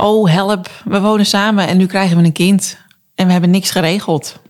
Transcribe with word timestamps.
Oh, 0.00 0.30
help. 0.30 0.70
We 0.84 1.00
wonen 1.00 1.26
samen 1.26 1.68
en 1.68 1.76
nu 1.76 1.86
krijgen 1.86 2.16
we 2.16 2.24
een 2.24 2.32
kind. 2.32 2.78
En 3.14 3.26
we 3.26 3.32
hebben 3.32 3.50
niks 3.50 3.70
geregeld. 3.70 4.40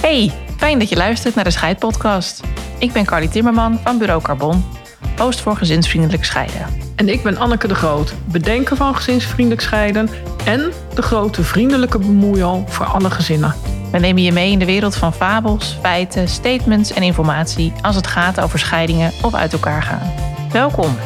Hey, 0.00 0.32
fijn 0.56 0.78
dat 0.78 0.88
je 0.88 0.96
luistert 0.96 1.34
naar 1.34 1.44
de 1.44 1.50
Scheidpodcast. 1.50 2.40
Ik 2.78 2.92
ben 2.92 3.04
Carly 3.04 3.28
Timmerman 3.28 3.78
van 3.84 3.98
Bureau 3.98 4.22
Carbon, 4.22 4.64
host 5.16 5.40
voor 5.40 5.56
gezinsvriendelijk 5.56 6.24
scheiden. 6.24 6.66
En 6.96 7.08
ik 7.08 7.22
ben 7.22 7.36
Anneke 7.36 7.68
de 7.68 7.74
Groot, 7.74 8.14
bedenker 8.24 8.76
van 8.76 8.96
gezinsvriendelijk 8.96 9.62
scheiden 9.62 10.08
en 10.44 10.72
de 10.94 11.02
grote 11.02 11.42
vriendelijke 11.42 11.98
bemoeial 11.98 12.64
voor 12.68 12.86
alle 12.86 13.10
gezinnen. 13.10 13.75
We 13.96 14.02
nemen 14.02 14.22
je 14.22 14.32
mee 14.32 14.50
in 14.50 14.58
de 14.58 14.64
wereld 14.64 14.96
van 14.96 15.12
fabels, 15.12 15.78
feiten, 15.80 16.28
statements 16.28 16.92
en 16.92 17.02
informatie 17.02 17.72
als 17.82 17.96
het 17.96 18.06
gaat 18.06 18.40
over 18.40 18.58
scheidingen 18.58 19.12
of 19.22 19.34
uit 19.34 19.52
elkaar 19.52 19.82
gaan. 19.82 20.12
Welkom. 20.52 20.96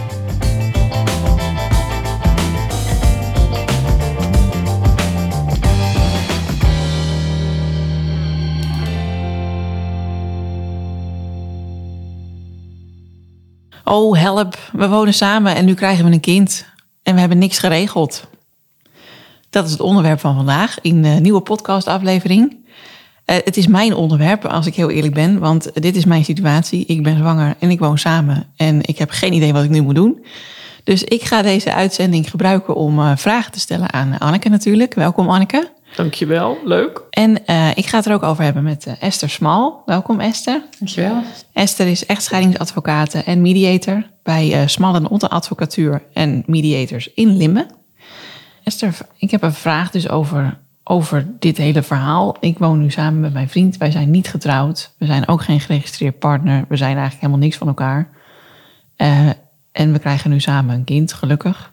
Oh, 13.84 14.18
help. 14.18 14.58
We 14.72 14.88
wonen 14.88 15.14
samen 15.14 15.54
en 15.54 15.64
nu 15.64 15.74
krijgen 15.74 16.04
we 16.04 16.12
een 16.12 16.20
kind. 16.20 16.66
En 17.02 17.14
we 17.14 17.20
hebben 17.20 17.38
niks 17.38 17.58
geregeld. 17.58 18.28
Dat 19.50 19.64
is 19.64 19.70
het 19.70 19.80
onderwerp 19.80 20.20
van 20.20 20.34
vandaag 20.34 20.80
in 20.80 21.02
de 21.02 21.08
nieuwe 21.08 21.40
podcastaflevering. 21.40 22.59
Uh, 23.30 23.36
het 23.44 23.56
is 23.56 23.66
mijn 23.66 23.94
onderwerp, 23.94 24.44
als 24.44 24.66
ik 24.66 24.74
heel 24.74 24.90
eerlijk 24.90 25.14
ben, 25.14 25.38
want 25.38 25.82
dit 25.82 25.96
is 25.96 26.04
mijn 26.04 26.24
situatie. 26.24 26.84
Ik 26.86 27.02
ben 27.02 27.16
zwanger 27.16 27.54
en 27.58 27.70
ik 27.70 27.78
woon 27.78 27.98
samen 27.98 28.46
en 28.56 28.78
ik 28.82 28.98
heb 28.98 29.10
geen 29.10 29.32
idee 29.32 29.52
wat 29.52 29.64
ik 29.64 29.70
nu 29.70 29.80
moet 29.80 29.94
doen. 29.94 30.24
Dus 30.84 31.04
ik 31.04 31.22
ga 31.22 31.42
deze 31.42 31.74
uitzending 31.74 32.30
gebruiken 32.30 32.74
om 32.74 32.98
uh, 32.98 33.12
vragen 33.16 33.52
te 33.52 33.60
stellen 33.60 33.92
aan 33.92 34.18
Anneke 34.18 34.48
natuurlijk. 34.48 34.94
Welkom 34.94 35.28
Anneke. 35.28 35.70
Dankjewel, 35.96 36.58
leuk. 36.64 37.02
En 37.10 37.38
uh, 37.46 37.68
ik 37.74 37.86
ga 37.86 37.96
het 37.96 38.06
er 38.06 38.12
ook 38.12 38.22
over 38.22 38.44
hebben 38.44 38.62
met 38.62 38.86
Esther 39.00 39.30
Smal. 39.30 39.82
Welkom 39.86 40.20
Esther. 40.20 40.62
Dankjewel. 40.78 41.22
Esther 41.52 41.86
is 41.86 42.06
echtscheidingsadvocaat 42.06 43.14
en 43.14 43.42
mediator 43.42 44.02
bij 44.22 44.66
Smal 44.66 44.94
en 44.94 45.08
Otte 45.08 45.28
Advocatuur 45.28 46.02
en 46.12 46.42
Mediators 46.46 47.10
in 47.14 47.36
Limmen. 47.36 47.66
Esther, 48.64 48.96
ik 49.16 49.30
heb 49.30 49.42
een 49.42 49.54
vraag 49.54 49.90
dus 49.90 50.08
over, 50.08 50.58
over 50.90 51.26
dit 51.38 51.56
hele 51.56 51.82
verhaal. 51.82 52.36
Ik 52.40 52.58
woon 52.58 52.80
nu 52.80 52.90
samen 52.90 53.20
met 53.20 53.32
mijn 53.32 53.48
vriend. 53.48 53.76
Wij 53.76 53.90
zijn 53.90 54.10
niet 54.10 54.28
getrouwd. 54.28 54.94
We 54.98 55.06
zijn 55.06 55.28
ook 55.28 55.42
geen 55.42 55.60
geregistreerd 55.60 56.18
partner. 56.18 56.64
We 56.68 56.76
zijn 56.76 56.90
eigenlijk 56.90 57.20
helemaal 57.20 57.42
niks 57.42 57.56
van 57.56 57.68
elkaar. 57.68 58.08
Uh, 58.96 59.28
en 59.72 59.92
we 59.92 59.98
krijgen 59.98 60.30
nu 60.30 60.40
samen 60.40 60.74
een 60.74 60.84
kind, 60.84 61.12
gelukkig. 61.12 61.72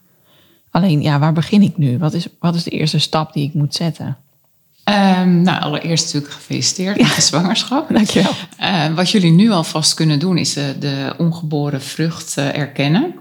Alleen, 0.71 1.01
ja, 1.01 1.19
waar 1.19 1.33
begin 1.33 1.61
ik 1.61 1.77
nu? 1.77 1.97
Wat 1.97 2.13
is, 2.13 2.27
wat 2.39 2.55
is 2.55 2.63
de 2.63 2.69
eerste 2.69 2.99
stap 2.99 3.33
die 3.33 3.47
ik 3.47 3.53
moet 3.53 3.75
zetten? 3.75 4.17
Um, 4.89 5.41
nou, 5.41 5.61
allereerst 5.61 6.05
natuurlijk 6.05 6.33
gefeliciteerd 6.33 6.97
met 6.97 7.15
de 7.15 7.21
zwangerschap. 7.21 7.89
Dankjewel. 7.93 8.31
Uh, 8.61 8.93
wat 8.95 9.09
jullie 9.09 9.31
nu 9.31 9.51
alvast 9.51 9.93
kunnen 9.93 10.19
doen, 10.19 10.37
is 10.37 10.57
uh, 10.57 10.63
de 10.79 11.13
ongeboren 11.17 11.81
vrucht 11.81 12.37
uh, 12.37 12.57
erkennen. 12.57 13.15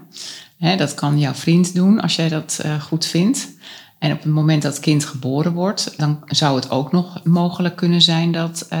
He, 0.57 0.75
dat 0.75 0.93
kan 0.93 1.19
jouw 1.19 1.33
vriend 1.33 1.75
doen 1.75 2.01
als 2.01 2.15
jij 2.15 2.29
dat 2.29 2.63
goed 2.79 3.05
vindt. 3.05 3.55
En 3.99 4.11
op 4.11 4.23
het 4.23 4.33
moment 4.33 4.61
dat 4.61 4.73
het 4.73 4.81
kind 4.81 5.05
geboren 5.05 5.53
wordt, 5.53 5.93
dan 5.97 6.19
zou 6.25 6.55
het 6.55 6.69
ook 6.69 6.91
nog 6.91 7.23
mogelijk 7.23 7.75
kunnen 7.75 8.01
zijn 8.01 8.31
dat 8.31 8.61
uh, 8.63 8.79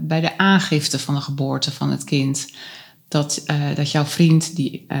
bij 0.00 0.20
de 0.20 0.38
aangifte 0.38 0.98
van 0.98 1.14
de 1.14 1.20
geboorte 1.20 1.72
van 1.72 1.90
het 1.90 2.04
kind, 2.04 2.48
dat, 3.08 3.42
uh, 3.46 3.56
dat 3.74 3.90
jouw 3.90 4.04
vriend 4.04 4.56
die 4.56 4.84
uh, 4.88 4.98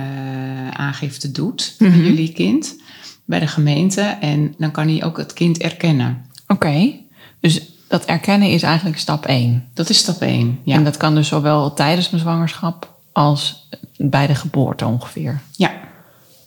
aangifte 0.70 1.32
doet 1.32 1.74
mm 1.78 1.86
-hmm. 1.86 1.96
bij 1.96 2.06
jullie 2.06 2.32
kind, 2.32 2.80
bij 3.24 3.40
de 3.40 3.46
gemeente. 3.46 4.00
En 4.00 4.54
dan 4.58 4.70
kan 4.70 4.88
hij 4.88 5.04
ook 5.04 5.16
het 5.16 5.32
kind 5.32 5.58
erkennen. 5.58 6.26
Oké, 6.42 6.52
okay. 6.66 7.06
dus 7.40 7.72
dat 7.88 8.04
erkennen 8.04 8.48
is 8.48 8.62
eigenlijk 8.62 8.98
stap 8.98 9.26
1. 9.26 9.68
Dat 9.74 9.88
is 9.88 9.98
stap 9.98 10.20
1, 10.20 10.60
ja. 10.64 10.74
En 10.74 10.84
dat 10.84 10.96
kan 10.96 11.14
dus 11.14 11.28
zowel 11.28 11.74
tijdens 11.74 12.10
mijn 12.10 12.22
zwangerschap 12.22 12.94
als 13.12 13.68
bij 13.96 14.26
de 14.26 14.34
geboorte 14.34 14.86
ongeveer. 14.86 15.40
Ja. 15.56 15.72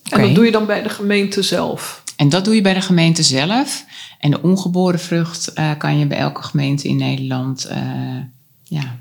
Okay. 0.05 0.19
En 0.19 0.25
dat 0.25 0.35
doe 0.35 0.45
je 0.45 0.51
dan 0.51 0.65
bij 0.65 0.83
de 0.83 0.89
gemeente 0.89 1.41
zelf? 1.41 2.05
En 2.17 2.29
dat 2.29 2.45
doe 2.45 2.55
je 2.55 2.61
bij 2.61 2.73
de 2.73 2.81
gemeente 2.81 3.23
zelf. 3.23 3.85
En 4.19 4.31
de 4.31 4.41
ongeboren 4.41 4.99
vrucht 4.99 5.51
uh, 5.55 5.71
kan 5.77 5.97
je 5.99 6.05
bij 6.05 6.17
elke 6.17 6.43
gemeente 6.43 6.87
in 6.87 6.97
Nederland 6.97 7.67
uh, 7.71 7.77
ja, 8.63 8.95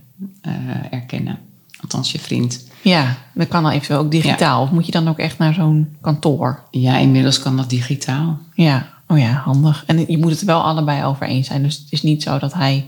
uh, 0.46 0.52
erkennen. 0.90 1.38
Althans, 1.80 2.12
je 2.12 2.18
vriend. 2.18 2.64
Ja, 2.82 3.16
dat 3.34 3.48
kan 3.48 3.62
dan 3.62 3.72
eventueel 3.72 3.98
ook 3.98 4.10
digitaal. 4.10 4.58
Ja. 4.58 4.62
Of 4.62 4.70
moet 4.70 4.86
je 4.86 4.92
dan 4.92 5.08
ook 5.08 5.18
echt 5.18 5.38
naar 5.38 5.54
zo'n 5.54 5.96
kantoor? 6.00 6.62
Ja, 6.70 6.96
inmiddels 6.96 7.38
kan 7.38 7.56
dat 7.56 7.70
digitaal. 7.70 8.38
Ja, 8.54 8.86
oh 9.06 9.18
ja, 9.18 9.32
handig. 9.32 9.84
En 9.86 10.04
je 10.06 10.18
moet 10.18 10.30
het 10.30 10.44
wel 10.44 10.62
allebei 10.62 11.04
over 11.04 11.26
eens 11.26 11.46
zijn. 11.46 11.62
Dus 11.62 11.76
het 11.76 11.86
is 11.92 12.02
niet 12.02 12.22
zo 12.22 12.38
dat 12.38 12.54
hij 12.54 12.86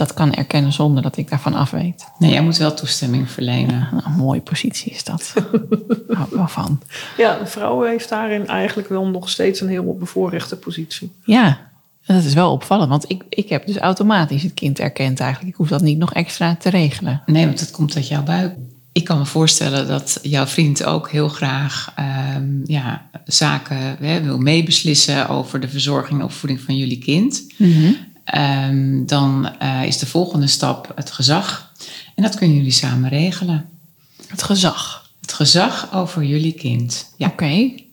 dat 0.00 0.14
kan 0.14 0.34
erkennen 0.34 0.72
zonder 0.72 1.02
dat 1.02 1.16
ik 1.16 1.30
daarvan 1.30 1.54
af 1.54 1.70
weet. 1.70 2.04
Nee, 2.18 2.30
jij 2.30 2.42
moet 2.42 2.56
wel 2.56 2.74
toestemming 2.74 3.30
verlenen. 3.30 3.88
Ja, 3.92 4.02
een 4.04 4.12
mooie 4.12 4.40
positie 4.40 4.92
is 4.92 5.04
dat. 5.04 5.32
Hou 6.16 6.26
ik 6.28 6.34
wel 6.34 6.48
van. 6.48 6.80
Ja, 7.16 7.38
de 7.38 7.46
vrouw 7.46 7.82
heeft 7.82 8.08
daarin 8.08 8.46
eigenlijk 8.46 8.88
wel 8.88 9.06
nog 9.06 9.30
steeds 9.30 9.60
een 9.60 9.68
heel 9.68 9.96
bevoorrechte 9.98 10.56
positie. 10.56 11.12
Ja, 11.24 11.58
dat 12.06 12.24
is 12.24 12.34
wel 12.34 12.52
opvallend. 12.52 12.90
Want 12.90 13.10
ik, 13.10 13.22
ik 13.28 13.48
heb 13.48 13.66
dus 13.66 13.76
automatisch 13.76 14.42
het 14.42 14.54
kind 14.54 14.78
erkend 14.78 15.20
eigenlijk. 15.20 15.50
Ik 15.50 15.58
hoef 15.58 15.68
dat 15.68 15.82
niet 15.82 15.98
nog 15.98 16.12
extra 16.12 16.56
te 16.56 16.70
regelen. 16.70 17.22
Nee, 17.26 17.46
want 17.46 17.60
het 17.60 17.70
komt 17.70 17.96
uit 17.96 18.08
jouw 18.08 18.22
buik. 18.22 18.54
Ik 18.92 19.04
kan 19.04 19.18
me 19.18 19.26
voorstellen 19.26 19.88
dat 19.88 20.18
jouw 20.22 20.46
vriend 20.46 20.84
ook 20.84 21.10
heel 21.10 21.28
graag 21.28 21.94
um, 22.36 22.62
ja, 22.64 23.08
zaken 23.24 23.96
hè, 23.98 24.22
wil 24.22 24.38
meebeslissen 24.38 25.28
over 25.28 25.60
de 25.60 25.68
verzorging 25.68 26.18
en 26.18 26.24
opvoeding 26.24 26.60
van 26.60 26.76
jullie 26.76 26.98
kind. 26.98 27.44
Mm 27.56 27.72
-hmm. 27.72 27.96
Um, 28.36 29.06
dan 29.06 29.52
uh, 29.62 29.84
is 29.84 29.98
de 29.98 30.06
volgende 30.06 30.46
stap 30.46 30.92
het 30.94 31.10
gezag. 31.10 31.72
En 32.14 32.22
dat 32.22 32.34
kunnen 32.34 32.56
jullie 32.56 32.72
samen 32.72 33.08
regelen. 33.08 33.68
Het 34.26 34.42
gezag? 34.42 35.10
Het 35.20 35.32
gezag 35.32 35.94
over 35.94 36.24
jullie 36.24 36.52
kind. 36.52 37.12
Ja. 37.16 37.26
Oké. 37.26 37.44
Okay. 37.44 37.84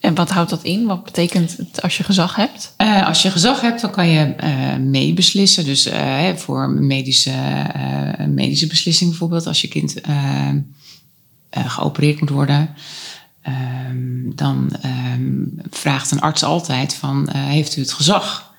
En 0.00 0.14
wat 0.14 0.30
houdt 0.30 0.50
dat 0.50 0.62
in? 0.62 0.86
Wat 0.86 1.04
betekent 1.04 1.56
het 1.56 1.82
als 1.82 1.96
je 1.96 2.04
gezag 2.04 2.36
hebt? 2.36 2.74
Uh, 2.78 3.06
als 3.06 3.22
je 3.22 3.30
gezag 3.30 3.60
hebt, 3.60 3.80
dan 3.80 3.90
kan 3.90 4.08
je 4.08 4.34
uh, 4.44 4.76
meebeslissen. 4.76 5.64
Dus 5.64 5.86
uh, 5.86 6.28
voor 6.34 6.70
medische, 6.70 7.32
medische 8.28 8.66
beslissing 8.66 9.10
bijvoorbeeld, 9.10 9.46
als 9.46 9.60
je 9.60 9.68
kind 9.68 9.94
geopereerd 11.50 12.20
moet 12.20 12.30
worden. 12.30 12.74
Um, 13.88 14.32
dan 14.34 14.76
vraagt 15.70 16.10
een 16.10 16.20
arts 16.20 16.42
altijd 16.42 16.94
van, 16.94 17.30
heeft 17.30 17.76
u 17.76 17.80
het 17.80 17.92
gezag? 17.92 18.53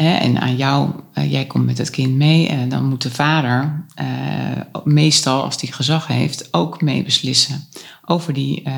En 0.00 0.40
aan 0.40 0.56
jou, 0.56 0.90
uh, 1.14 1.30
jij 1.30 1.46
komt 1.46 1.66
met 1.66 1.78
het 1.78 1.90
kind 1.90 2.14
mee 2.14 2.48
en 2.48 2.68
dan 2.68 2.88
moet 2.88 3.02
de 3.02 3.10
vader 3.10 3.84
uh, 4.00 4.06
meestal, 4.84 5.42
als 5.42 5.58
die 5.58 5.72
gezag 5.72 6.06
heeft, 6.06 6.48
ook 6.50 6.82
meebeslissen 6.82 7.68
over, 8.04 8.32
die, 8.32 8.62
uh, 8.66 8.72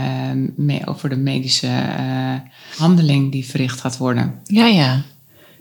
mee, 0.56 0.86
over 0.86 1.08
de 1.08 1.16
medische 1.16 1.70
handeling 2.76 3.32
die 3.32 3.46
verricht 3.46 3.80
gaat 3.80 3.96
worden. 3.96 4.40
Ja, 4.44 4.66
ja. 4.66 5.02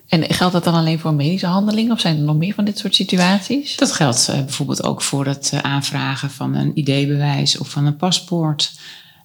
En 0.08 0.34
geldt 0.34 0.54
dat 0.54 0.64
dan 0.64 0.74
alleen 0.74 1.00
voor 1.00 1.14
medische 1.14 1.48
handelingen 1.48 1.92
of 1.92 2.00
zijn 2.00 2.18
er 2.18 2.24
nog 2.24 2.36
meer 2.36 2.54
van 2.54 2.66
dit 2.66 2.78
soort 2.78 2.96
situaties? 2.96 3.76
Dat 3.76 3.92
geldt 3.92 4.32
bijvoorbeeld 4.34 4.84
ook 4.84 5.02
voor 5.02 5.26
het 5.26 5.54
aanvragen 5.62 6.32
van 6.32 6.56
een 6.56 6.72
ID-bewijs 6.74 7.58
of 7.58 7.70
van 7.70 7.86
een 7.86 7.98
paspoort. 7.98 8.80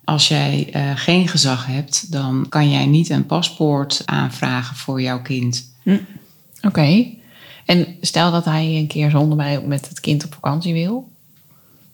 Als 0.05 0.29
jij 0.29 0.73
geen 0.95 1.29
gezag 1.29 1.67
hebt, 1.67 2.13
dan 2.13 2.47
kan 2.49 2.71
jij 2.71 2.87
niet 2.87 3.11
een 3.11 3.27
paspoort 3.27 4.03
aanvragen 4.05 4.77
voor 4.77 5.03
jouw 5.03 5.23
kind. 5.23 5.65
Hm. 5.83 5.97
Oké. 6.57 6.67
Okay. 6.67 7.19
En 7.65 7.97
stel 8.01 8.31
dat 8.31 8.45
hij 8.45 8.65
een 8.65 8.87
keer 8.87 9.11
zonder 9.11 9.37
mij 9.37 9.61
met 9.61 9.89
het 9.89 10.01
kind 10.01 10.25
op 10.25 10.35
vakantie 10.35 10.73
wil? 10.73 11.09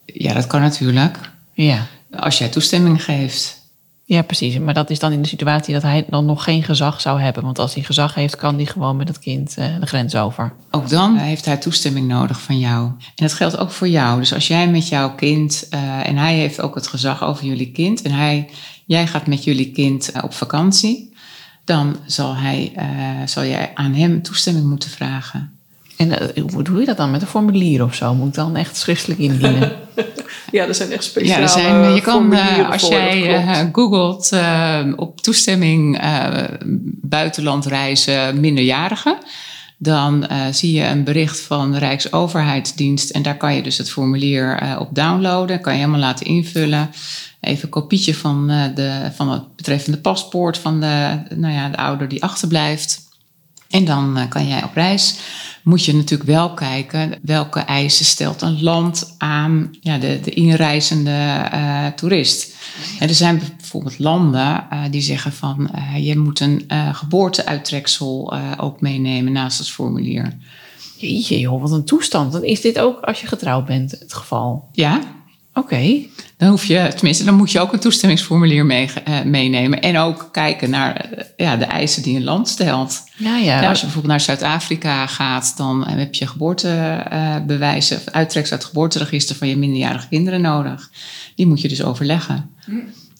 Ja, 0.04 0.34
dat 0.34 0.46
kan 0.46 0.60
natuurlijk. 0.60 1.18
Ja. 1.52 1.86
Als 2.10 2.38
jij 2.38 2.48
toestemming 2.48 3.04
geeft. 3.04 3.60
Ja, 4.04 4.22
precies. 4.22 4.58
Maar 4.58 4.74
dat 4.74 4.90
is 4.90 4.98
dan 4.98 5.12
in 5.12 5.22
de 5.22 5.28
situatie 5.28 5.74
dat 5.74 5.82
hij 5.82 6.04
dan 6.08 6.24
nog 6.24 6.44
geen 6.44 6.62
gezag 6.62 7.00
zou 7.00 7.20
hebben. 7.20 7.42
Want 7.42 7.58
als 7.58 7.74
hij 7.74 7.82
gezag 7.82 8.14
heeft, 8.14 8.36
kan 8.36 8.56
hij 8.56 8.66
gewoon 8.66 8.96
met 8.96 9.08
het 9.08 9.18
kind 9.18 9.56
uh, 9.58 9.80
de 9.80 9.86
grens 9.86 10.14
over. 10.14 10.52
Ook 10.70 10.88
dan 10.88 11.16
heeft 11.16 11.44
hij 11.44 11.56
toestemming 11.56 12.08
nodig 12.08 12.40
van 12.40 12.58
jou. 12.58 12.84
En 12.86 12.96
dat 13.14 13.32
geldt 13.32 13.58
ook 13.58 13.70
voor 13.70 13.88
jou. 13.88 14.18
Dus 14.18 14.34
als 14.34 14.46
jij 14.46 14.68
met 14.68 14.88
jouw 14.88 15.14
kind, 15.14 15.66
uh, 15.74 16.08
en 16.08 16.16
hij 16.16 16.34
heeft 16.34 16.60
ook 16.60 16.74
het 16.74 16.86
gezag 16.86 17.22
over 17.24 17.44
jullie 17.44 17.70
kind. 17.70 18.02
En 18.02 18.12
hij, 18.12 18.48
jij 18.86 19.06
gaat 19.06 19.26
met 19.26 19.44
jullie 19.44 19.70
kind 19.70 20.10
uh, 20.16 20.24
op 20.24 20.34
vakantie 20.34 21.11
dan 21.64 21.96
zal, 22.06 22.36
hij, 22.36 22.72
uh, 22.76 23.26
zal 23.26 23.44
jij 23.44 23.70
aan 23.74 23.94
hem 23.94 24.22
toestemming 24.22 24.66
moeten 24.66 24.90
vragen. 24.90 25.56
En 25.96 26.08
uh, 26.08 26.44
hoe 26.52 26.62
doe 26.62 26.80
je 26.80 26.86
dat 26.86 26.96
dan? 26.96 27.10
Met 27.10 27.22
een 27.22 27.28
formulier 27.28 27.84
of 27.84 27.94
zo? 27.94 28.14
Moet 28.14 28.28
ik 28.28 28.34
dan 28.34 28.56
echt 28.56 28.76
schriftelijk 28.76 29.20
indienen? 29.20 29.72
ja, 30.50 30.66
er 30.66 30.74
zijn 30.74 30.92
echt 30.92 31.04
speciale 31.04 31.36
ja, 31.36 31.42
er 31.42 31.48
zijn, 31.48 31.94
Je 31.94 32.00
kan, 32.00 32.32
uh, 32.32 32.70
als 32.70 32.88
jij 32.88 33.70
googelt 33.72 34.32
op 34.96 35.20
toestemming 35.20 36.00
buitenland 37.00 37.66
reizen 37.66 38.40
minderjarigen... 38.40 39.16
dan 39.82 40.26
eh, 40.26 40.46
zie 40.50 40.72
je 40.72 40.86
een 40.86 41.04
bericht 41.04 41.40
van 41.40 41.72
de 41.72 41.78
Rijksoverheidsdienst 41.78 43.10
en 43.10 43.22
daar 43.22 43.36
kan 43.36 43.54
je 43.54 43.62
dus 43.62 43.78
het 43.78 43.90
formulier 43.90 44.58
eh, 44.58 44.76
op 44.80 44.94
downloaden. 44.94 45.60
Kan 45.60 45.72
je 45.72 45.78
helemaal 45.78 46.00
laten 46.00 46.26
invullen. 46.26 46.90
Even 47.40 47.64
een 47.64 47.70
kopietje 47.70 48.14
van, 48.14 48.50
eh, 48.50 48.64
de, 48.74 49.10
van 49.14 49.30
het 49.30 49.56
betreffende 49.56 49.98
paspoort 49.98 50.58
van 50.58 50.80
de, 50.80 51.18
nou 51.34 51.54
ja, 51.54 51.68
de 51.68 51.76
ouder 51.76 52.08
die 52.08 52.22
achterblijft. 52.22 53.01
En 53.72 53.84
dan 53.84 54.16
eh, 54.16 54.28
kan 54.28 54.48
jij 54.48 54.64
op 54.64 54.74
reis. 54.74 55.18
Moet 55.62 55.84
je 55.84 55.94
natuurlijk 55.94 56.30
wel 56.30 56.54
kijken 56.54 57.18
welke 57.22 57.60
eisen 57.60 58.04
stelt 58.04 58.42
een 58.42 58.62
land 58.62 59.14
aan 59.18 59.70
ja, 59.80 59.98
de, 59.98 60.20
de 60.22 60.30
inreizende 60.30 61.48
eh, 61.50 61.86
toerist. 61.86 62.54
En 62.98 63.08
er 63.08 63.14
zijn 63.14 63.42
bijvoorbeeld 63.58 63.98
landen 63.98 64.66
eh, 64.70 64.82
die 64.90 65.00
zeggen 65.00 65.32
van 65.32 65.70
je 65.96 66.18
moet 66.18 66.40
een 66.40 66.64
geboorteuittreksel 66.92 68.34
ook 68.56 68.80
meenemen 68.80 69.32
naast 69.32 69.58
het 69.58 69.70
formulier. 69.70 70.36
Jeetje 70.96 71.38
joh, 71.38 71.60
wat 71.60 71.72
een 71.72 71.84
toestand. 71.84 72.32
Dan 72.32 72.44
is 72.44 72.60
dit 72.60 72.78
ook 72.78 73.00
als 73.00 73.20
je 73.20 73.26
getrouwd 73.26 73.66
bent 73.66 73.90
het 73.90 74.14
geval. 74.14 74.68
Ja, 74.72 75.00
Oké. 75.54 76.06
Dan 76.42 76.50
hoef 76.50 76.64
je, 76.64 76.92
tenminste, 76.94 77.24
dan 77.24 77.34
moet 77.34 77.52
je 77.52 77.60
ook 77.60 77.72
een 77.72 77.78
toestemmingsformulier 77.78 78.66
mee, 78.66 78.90
eh, 79.04 79.22
meenemen. 79.22 79.80
En 79.80 79.98
ook 79.98 80.28
kijken 80.32 80.70
naar 80.70 80.96
eh, 80.96 81.24
ja, 81.36 81.56
de 81.56 81.64
eisen 81.64 82.02
die 82.02 82.16
een 82.16 82.24
land 82.24 82.48
stelt. 82.48 83.02
Ja, 83.16 83.36
ja. 83.36 83.60
Ja, 83.60 83.68
als 83.68 83.78
je 83.78 83.84
bijvoorbeeld 83.84 84.12
naar 84.12 84.20
Zuid-Afrika 84.20 85.06
gaat, 85.06 85.54
dan 85.56 85.86
heb 85.86 86.14
je 86.14 86.26
geboortebewijzen, 86.26 87.96
of 87.96 88.06
uittreksel 88.06 88.52
uit 88.52 88.62
het 88.62 88.72
geboorteregister 88.72 89.36
van 89.36 89.48
je 89.48 89.56
minderjarige 89.56 90.08
kinderen 90.08 90.40
nodig. 90.40 90.90
Die 91.34 91.46
moet 91.46 91.60
je 91.60 91.68
dus 91.68 91.82
overleggen. 91.82 92.50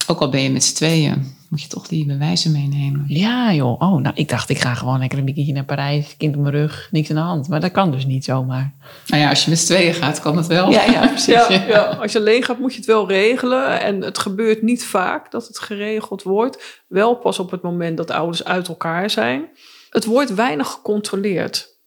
Ook 0.07 0.21
al 0.21 0.29
ben 0.29 0.43
je 0.43 0.51
met 0.51 0.65
z'n 0.65 0.75
tweeën, 0.75 1.35
moet 1.53 1.63
je 1.63 1.69
toch 1.69 1.89
die 1.89 2.07
bewijzen 2.07 2.53
meenemen. 2.53 3.05
Ja, 3.09 3.53
joh. 3.53 3.81
Oh, 3.81 4.01
nou, 4.01 4.15
ik 4.15 4.29
dacht, 4.29 4.49
ik 4.49 4.59
ga 4.59 4.75
gewoon 4.75 4.99
lekker 4.99 5.19
een 5.19 5.25
weekendje 5.25 5.53
naar 5.53 5.65
Parijs. 5.65 6.17
Kind 6.17 6.37
op 6.37 6.41
mijn 6.41 6.55
rug, 6.55 6.89
niks 6.91 7.11
aan 7.11 7.17
de 7.17 7.23
hand. 7.23 7.49
Maar 7.49 7.61
dat 7.61 7.71
kan 7.71 7.91
dus 7.91 8.07
niet 8.07 8.25
zomaar. 8.25 8.75
Nou 9.07 9.23
ja, 9.23 9.29
als 9.29 9.45
je 9.45 9.51
met 9.51 9.59
z'n 9.59 9.67
tweeën 9.67 9.95
gaat, 9.95 10.21
kan 10.21 10.37
het 10.37 10.47
wel. 10.47 10.71
Ja, 10.71 10.85
ja, 10.85 11.07
precies. 11.17 11.35
Ja, 11.35 11.51
ja, 11.51 11.83
als 11.85 12.13
je 12.13 12.19
alleen 12.19 12.43
gaat 12.43 12.59
moet 12.59 12.73
je 12.73 12.77
het 12.77 12.87
wel 12.87 13.09
regelen. 13.09 13.81
En 13.81 14.03
het 14.03 14.19
gebeurt 14.19 14.63
niet 14.63 14.85
vaak 14.85 15.31
dat 15.31 15.47
het 15.47 15.59
geregeld 15.59 16.23
wordt. 16.23 16.83
Wel 16.89 17.15
pas 17.15 17.39
op 17.39 17.51
het 17.51 17.63
moment 17.63 17.97
dat 17.97 18.07
de 18.07 18.15
ouders 18.15 18.45
uit 18.45 18.69
elkaar 18.69 19.11
zijn. 19.11 19.49
Het 19.91 20.05
wordt 20.05 20.35
weinig 20.35 20.69
gecontroleerd. 20.69 21.79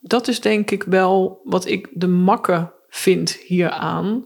Dat 0.00 0.28
is 0.28 0.40
denk 0.40 0.70
ik 0.70 0.82
wel 0.82 1.40
wat 1.44 1.66
ik 1.66 1.88
de 1.92 2.08
makke 2.08 2.72
vind 2.88 3.32
hieraan. 3.46 4.24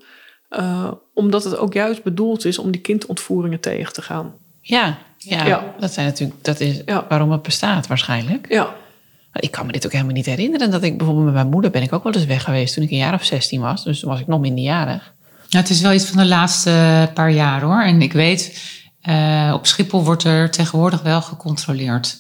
Eh, 0.49 0.93
omdat 1.15 1.45
het 1.45 1.57
ook 1.57 1.73
juist 1.73 2.03
bedoeld 2.03 2.45
is 2.45 2.59
om 2.59 2.71
die 2.71 2.81
kindontvoeringen 2.81 3.61
tegen 3.61 3.93
te 3.93 4.03
gaan. 4.03 4.47
Ja, 4.69 4.99
ja, 5.19 5.45
Ja. 5.47 5.65
dat 5.81 5.93
zijn 5.93 6.07
natuurlijk, 6.07 6.45
dat 6.45 6.61
is 6.61 6.81
Ja. 6.87 7.05
waarom 7.09 7.31
het 7.33 7.43
bestaat 7.43 7.87
waarschijnlijk. 7.87 8.47
Ja, 8.49 8.69
Ik 9.33 9.51
kan 9.51 9.67
me 9.67 9.73
dit 9.73 9.87
ook 9.87 9.93
helemaal 9.93 10.13
niet 10.15 10.27
herinneren. 10.27 10.71
Dat 10.71 10.83
ik 10.83 10.97
bijvoorbeeld 10.97 11.27
met 11.27 11.35
mijn 11.35 11.49
moeder 11.49 11.71
ben 11.71 11.83
ik 11.83 11.93
ook 11.93 12.03
wel 12.03 12.13
eens 12.13 12.25
weg 12.25 12.45
geweest 12.45 12.75
toen 12.75 12.85
ik 12.85 12.91
een 12.91 12.97
jaar 12.97 13.15
of 13.15 13.25
16 13.25 13.61
was. 13.61 13.85
Dus 13.85 14.01
toen 14.01 14.11
was 14.11 14.21
ik 14.21 14.27
nog 14.27 14.41
minderjarig. 14.41 15.13
Nou, 15.51 15.63
het 15.65 15.71
is 15.71 15.81
wel 15.81 15.93
iets 15.93 16.05
van 16.05 16.17
de 16.17 16.27
laatste 16.27 17.11
paar 17.15 17.31
jaar 17.31 17.61
hoor. 17.63 17.83
En 17.83 18.03
ik 18.03 18.13
weet, 18.13 18.61
eh, 19.01 19.51
op 19.55 19.67
Schiphol 19.67 20.05
wordt 20.05 20.25
er 20.25 20.51
tegenwoordig 20.51 21.03
wel 21.03 21.23
gecontroleerd. 21.23 22.19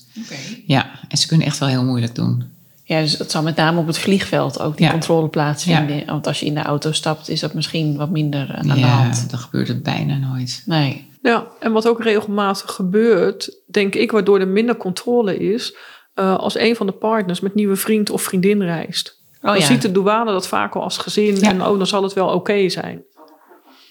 Ja, 0.66 0.90
en 1.08 1.18
ze 1.18 1.26
kunnen 1.26 1.46
echt 1.46 1.58
wel 1.58 1.68
heel 1.68 1.84
moeilijk 1.84 2.14
doen. 2.14 2.44
Ja, 2.84 3.00
dus 3.00 3.16
dat 3.16 3.30
zal 3.30 3.42
met 3.42 3.56
name 3.56 3.80
op 3.80 3.86
het 3.86 3.98
vliegveld 3.98 4.60
ook 4.60 4.76
die 4.76 4.86
Ja. 4.86 4.92
controle 4.92 5.28
plaatsvinden. 5.28 6.06
Want 6.06 6.26
als 6.26 6.40
je 6.40 6.46
in 6.46 6.54
de 6.54 6.62
auto 6.62 6.92
stapt, 6.92 7.28
is 7.28 7.40
dat 7.40 7.54
misschien 7.54 7.96
wat 7.96 8.10
minder 8.10 8.50
eh, 8.50 8.58
aan 8.60 8.68
de 8.68 8.78
ja, 8.80 8.86
hand. 8.88 9.30
dat 9.30 9.40
gebeurt 9.40 9.68
het 9.68 9.82
bijna 9.82 10.16
nooit. 10.16 10.62
Nee. 10.66 11.07
Ja, 11.22 11.46
en 11.60 11.72
wat 11.72 11.88
ook 11.88 12.02
regelmatig 12.02 12.70
gebeurt, 12.70 13.60
denk 13.66 13.94
ik, 13.94 14.10
waardoor 14.10 14.40
er 14.40 14.48
minder 14.48 14.76
controle 14.76 15.36
is, 15.38 15.76
eh, 16.14 16.36
als 16.36 16.58
een 16.58 16.76
van 16.76 16.86
de 16.86 16.92
partners 16.92 17.40
met 17.40 17.54
nieuwe 17.54 17.76
vriend 17.76 18.10
of 18.10 18.22
vriendin 18.22 18.62
reist. 18.62 19.16
Oh 19.42 19.48
dan 19.50 19.58
ja. 19.58 19.64
ziet 19.66 19.82
de 19.82 19.92
douane 19.92 20.32
dat 20.32 20.48
vaak 20.48 20.74
al 20.74 20.82
als 20.82 20.98
gezin 20.98 21.36
Ja. 21.36 21.48
en 21.48 21.62
oh, 21.62 21.78
dan 21.78 21.86
zal 21.86 22.02
het 22.02 22.12
wel 22.12 22.28
oké 22.28 22.68
zijn. 22.68 23.02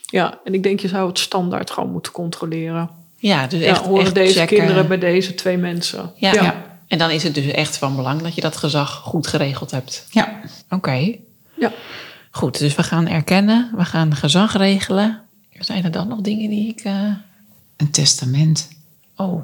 Ja, 0.09 0.39
en 0.43 0.53
ik 0.53 0.63
denk 0.63 0.79
je 0.79 0.87
zou 0.87 1.07
het 1.07 1.19
standaard 1.19 1.71
gewoon 1.71 1.91
moeten 1.91 2.11
controleren. 2.11 2.89
Ja, 3.17 3.47
dus 3.47 3.59
Ja, 3.59 3.65
echt, 3.65 3.85
horen 3.85 4.03
echt 4.05 4.15
deze 4.15 4.39
checken. 4.39 4.57
kinderen 4.57 4.87
bij 4.87 4.99
deze 4.99 5.33
twee 5.35 5.57
mensen. 5.57 6.11
Ja. 6.15 6.33
Ja. 6.33 6.65
En 6.87 6.97
dan 6.97 7.09
is 7.09 7.23
het 7.23 7.35
dus 7.35 7.45
echt 7.45 7.77
van 7.77 7.95
belang 7.95 8.21
dat 8.21 8.35
je 8.35 8.41
dat 8.41 8.57
gezag 8.57 8.89
goed 8.95 9.27
geregeld 9.27 9.71
hebt. 9.71 10.07
Ja, 10.11 10.41
Oké. 10.69 11.15
Ja. 11.55 11.71
Goed, 12.31 12.59
dus 12.59 12.75
we 12.75 12.83
gaan 12.83 13.07
erkennen. 13.07 13.71
We 13.75 13.85
gaan 13.85 14.15
gezag 14.15 14.57
regelen. 14.57 15.21
Zijn 15.59 15.83
er 15.83 15.91
dan 15.91 16.07
nog 16.07 16.21
dingen 16.21 16.49
die 16.49 16.67
ik... 16.69 16.79
eh, 16.79 17.11
een 17.77 17.91
testament. 17.91 18.67
Oh, 19.15 19.43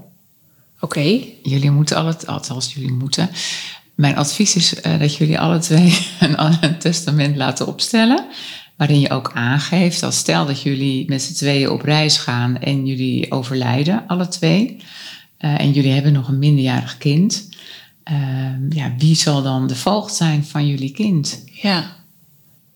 oké. 0.80 1.20
Jullie 1.44 1.72
moeten 1.72 1.98
alle, 1.98 2.16
althans 2.26 2.74
jullie 2.74 2.92
moeten. 2.94 3.30
Mijn 3.96 4.16
advies 4.16 4.56
is 4.56 4.82
eh, 4.82 5.00
dat 5.00 5.16
jullie 5.16 5.40
alle 5.40 5.60
twee 5.60 5.98
een, 6.20 6.64
een 6.64 6.78
testament 6.80 7.36
laten 7.36 7.68
opstellen. 7.68 8.26
Waarin 8.76 9.00
je 9.00 9.10
ook 9.10 9.32
aangeeft 9.34 10.00
dat 10.00 10.14
stel 10.14 10.46
dat 10.46 10.62
jullie 10.62 11.10
met 11.10 11.22
z'n 11.22 11.34
tweeën 11.34 11.70
op 11.70 11.82
reis 11.82 12.18
gaan 12.18 12.58
en 12.58 12.86
jullie 12.86 13.32
overlijden, 13.32 14.04
alle 14.08 14.28
twee. 14.28 14.78
eh, 15.38 15.60
en 15.60 15.72
jullie 15.72 15.92
hebben 15.92 16.14
nog 16.14 16.28
een 16.28 16.40
minderjarig 16.40 16.98
kind. 16.98 17.50
ja, 18.70 18.94
wie 18.98 19.16
zal 19.16 19.42
dan 19.44 19.68
de 19.68 19.76
voogd 19.76 20.16
zijn 20.16 20.46
van 20.46 20.68
jullie 20.68 20.92
kind? 20.92 21.44
Ja. 21.62 21.96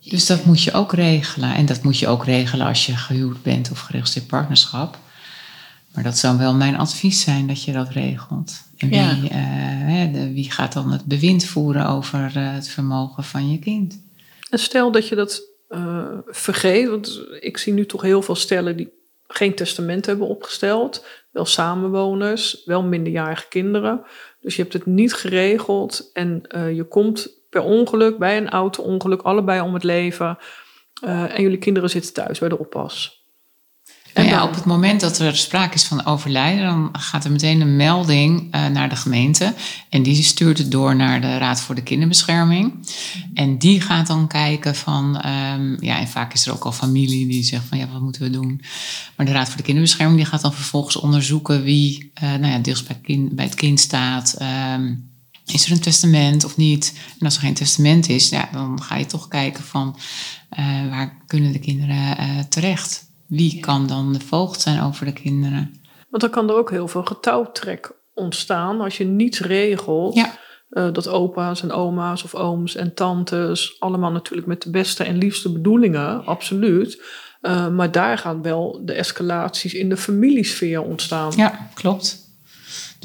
Dus 0.09 0.25
dat 0.25 0.45
moet 0.45 0.61
je 0.63 0.73
ook 0.73 0.93
regelen. 0.93 1.53
En 1.55 1.65
dat 1.65 1.83
moet 1.83 1.99
je 1.99 2.07
ook 2.07 2.25
regelen 2.25 2.65
als 2.67 2.85
je 2.85 2.95
gehuwd 2.95 3.41
bent 3.43 3.71
of 3.71 3.79
geregistreerd 3.79 4.27
partnerschap. 4.27 4.97
Maar 5.93 6.03
dat 6.03 6.17
zou 6.17 6.37
wel 6.37 6.53
mijn 6.53 6.77
advies 6.77 7.21
zijn 7.21 7.47
dat 7.47 7.63
je 7.63 7.71
dat 7.71 7.89
regelt. 7.89 8.53
En 8.77 8.89
wie, 8.89 8.97
Ja. 8.97 9.15
eh, 9.29 10.13
de- 10.13 10.33
wie 10.33 10.51
gaat 10.51 10.73
dan 10.73 10.91
het 10.91 11.05
bewind 11.05 11.45
voeren 11.45 11.87
over 11.87 12.31
eh, 12.35 12.53
het 12.53 12.67
vermogen 12.67 13.23
van 13.23 13.51
je 13.51 13.59
kind? 13.59 14.01
En 14.49 14.59
stel 14.59 14.91
dat 14.91 15.07
je 15.07 15.15
dat 15.15 15.41
eh, 15.67 16.05
vergeet, 16.27 16.87
want 16.89 17.19
ik 17.39 17.57
zie 17.57 17.73
nu 17.73 17.85
toch 17.85 18.01
heel 18.01 18.21
veel 18.21 18.35
stellen 18.35 18.77
die 18.77 18.89
geen 19.27 19.55
testament 19.55 20.05
hebben 20.05 20.27
opgesteld. 20.27 21.05
Wel 21.31 21.45
samenwoners, 21.45 22.61
wel 22.65 22.83
minderjarige 22.83 23.45
kinderen. 23.49 24.01
Dus 24.41 24.55
je 24.55 24.61
hebt 24.61 24.73
het 24.73 24.85
niet 24.85 25.13
geregeld 25.13 26.09
en 26.13 26.41
je 26.75 26.85
komt 26.89 27.29
per 27.49 27.61
ongeluk 27.61 28.17
bij 28.17 28.37
een 28.37 28.49
auto-ongeluk 28.49 29.21
allebei 29.21 29.61
om 29.61 29.73
het 29.73 29.83
leven. 29.83 30.37
Eh, 31.03 31.35
en 31.35 31.41
jullie 31.41 31.57
kinderen 31.57 31.89
zitten 31.89 32.13
thuis 32.13 32.39
bij 32.39 32.49
de 32.49 32.59
oppas. 32.59 33.15
Nou 34.13 34.29
En 34.29 34.35
ja, 34.35 34.39
dan? 34.39 34.49
op 34.49 34.55
het 34.55 34.65
moment 34.65 35.01
dat 35.01 35.19
er 35.19 35.37
sprake 35.37 35.75
is 35.75 35.83
van 35.83 36.05
overlijden, 36.05 36.65
dan 36.65 36.89
gaat 36.91 37.25
er 37.25 37.31
meteen 37.31 37.61
een 37.61 37.75
melding 37.75 38.47
eh, 38.51 38.67
naar 38.67 38.89
de 38.89 38.95
gemeente. 38.95 39.53
En 39.89 40.03
die 40.03 40.23
stuurt 40.23 40.57
het 40.57 40.71
door 40.71 40.95
naar 40.95 41.21
de 41.21 41.37
Raad 41.37 41.61
voor 41.61 41.75
de 41.75 41.83
Kinderbescherming. 41.83 42.87
En 43.33 43.57
die 43.57 43.81
gaat 43.81 44.07
dan 44.07 44.27
kijken 44.27 44.75
van, 44.75 45.19
ehm, 45.21 45.83
ja, 45.85 45.99
en 45.99 46.07
vaak 46.07 46.33
is 46.33 46.45
er 46.45 46.53
ook 46.53 46.63
al 46.63 46.71
familie 46.71 47.27
die 47.27 47.43
zegt 47.43 47.63
van, 47.65 47.77
ja, 47.77 47.87
wat 47.91 48.01
moeten 48.01 48.21
we 48.21 48.29
doen? 48.29 48.61
Maar 49.15 49.25
de 49.25 49.31
Raad 49.31 49.47
voor 49.47 49.57
de 49.57 49.63
Kinderbescherming 49.63 50.17
die 50.17 50.27
gaat 50.29 50.41
dan 50.41 50.53
vervolgens 50.53 50.95
onderzoeken 50.95 51.63
wie, 51.63 52.11
eh, 52.13 52.29
nou 52.29 52.47
ja, 52.47 52.57
deels 52.59 52.83
bij, 52.83 52.95
het 52.95 53.05
kind- 53.05 53.35
bij 53.35 53.45
het 53.45 53.55
kind 53.55 53.79
staat. 53.79 54.35
Ehm, 54.37 54.93
is 55.53 55.65
er 55.65 55.71
een 55.71 55.81
testament 55.81 56.45
of 56.45 56.57
niet? 56.57 56.99
En 57.19 57.25
als 57.25 57.35
er 57.35 57.41
geen 57.41 57.53
testament 57.53 58.09
is, 58.09 58.29
ja, 58.29 58.49
dan 58.51 58.81
ga 58.81 58.95
je 58.95 59.05
toch 59.05 59.27
kijken 59.27 59.63
van, 59.63 59.95
eh, 60.49 60.89
waar 60.89 61.23
kunnen 61.27 61.51
de 61.51 61.59
kinderen 61.59 62.17
eh, 62.17 62.39
terecht? 62.49 63.05
Wie 63.27 63.59
kan 63.59 63.87
dan 63.87 64.13
de 64.13 64.19
voogd 64.19 64.61
zijn 64.61 64.81
over 64.81 65.05
de 65.05 65.13
kinderen? 65.13 65.81
Want 66.09 66.21
dan 66.21 66.31
kan 66.31 66.49
er 66.49 66.55
ook 66.55 66.69
heel 66.69 66.87
veel 66.87 67.03
getouwtrek 67.03 67.91
ontstaan 68.13 68.81
als 68.81 68.97
je 68.97 69.03
niets 69.03 69.39
regelt. 69.39 70.15
Ja. 70.15 70.37
Eh, 70.69 70.91
dat 70.93 71.07
opa's 71.07 71.61
en 71.61 71.71
oma's 71.71 72.23
of 72.23 72.35
ooms 72.35 72.75
en 72.75 72.93
tantes, 72.93 73.75
allemaal 73.79 74.11
natuurlijk 74.11 74.47
met 74.47 74.61
de 74.61 74.69
beste 74.69 75.03
en 75.03 75.17
liefste 75.17 75.51
bedoelingen, 75.51 76.25
absoluut. 76.25 77.03
Maar 77.71 77.91
daar 77.91 78.17
gaan 78.17 78.41
wel 78.41 78.81
de 78.85 78.93
escalaties 78.93 79.73
in 79.73 79.89
de 79.89 79.97
familiesfeer 79.97 80.81
ontstaan. 80.81 81.33
Ja, 81.35 81.69
klopt. 81.73 82.26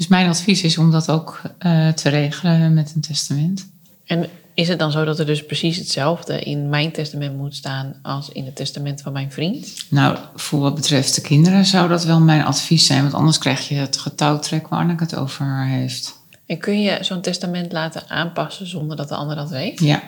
Dus 0.03 0.11
mijn 0.11 0.29
advies 0.29 0.63
is 0.63 0.77
om 0.77 0.91
dat 0.91 1.09
ook 1.09 1.41
eh, 1.57 1.89
te 1.89 2.09
regelen 2.09 2.73
met 2.73 2.91
een 2.95 3.01
testament. 3.01 3.69
En 4.05 4.29
is 4.53 4.67
het 4.67 4.79
dan 4.79 4.91
zo 4.91 5.05
dat 5.05 5.19
er 5.19 5.25
dus 5.25 5.45
precies 5.45 5.77
hetzelfde 5.77 6.39
in 6.39 6.69
mijn 6.69 6.91
testament 6.91 7.37
moet 7.37 7.55
staan 7.55 7.95
als 8.01 8.29
in 8.29 8.45
het 8.45 8.55
testament 8.55 9.01
van 9.01 9.13
mijn 9.13 9.31
vriend? 9.31 9.85
Nou, 9.89 10.17
voor 10.35 10.59
wat 10.59 10.75
betreft 10.75 11.15
de 11.15 11.21
kinderen 11.21 11.65
zou 11.65 11.89
dat 11.89 12.03
wel 12.03 12.19
mijn 12.19 12.43
advies 12.43 12.85
zijn. 12.85 13.01
Want 13.01 13.13
anders 13.13 13.37
krijg 13.37 13.67
je 13.67 13.75
het 13.75 13.97
getouwtrek 13.97 14.67
waar 14.67 14.79
Anneke 14.79 15.03
het 15.03 15.15
over 15.15 15.65
heeft. 15.65 16.21
En 16.45 16.57
kun 16.57 16.81
je 16.81 16.97
zo'n 17.01 17.21
testament 17.21 17.71
laten 17.71 18.03
aanpassen 18.07 18.67
zonder 18.67 18.97
dat 18.97 19.09
de 19.09 19.15
ander 19.15 19.35
dat 19.35 19.49
weet? 19.49 19.79
Ja, 19.79 20.03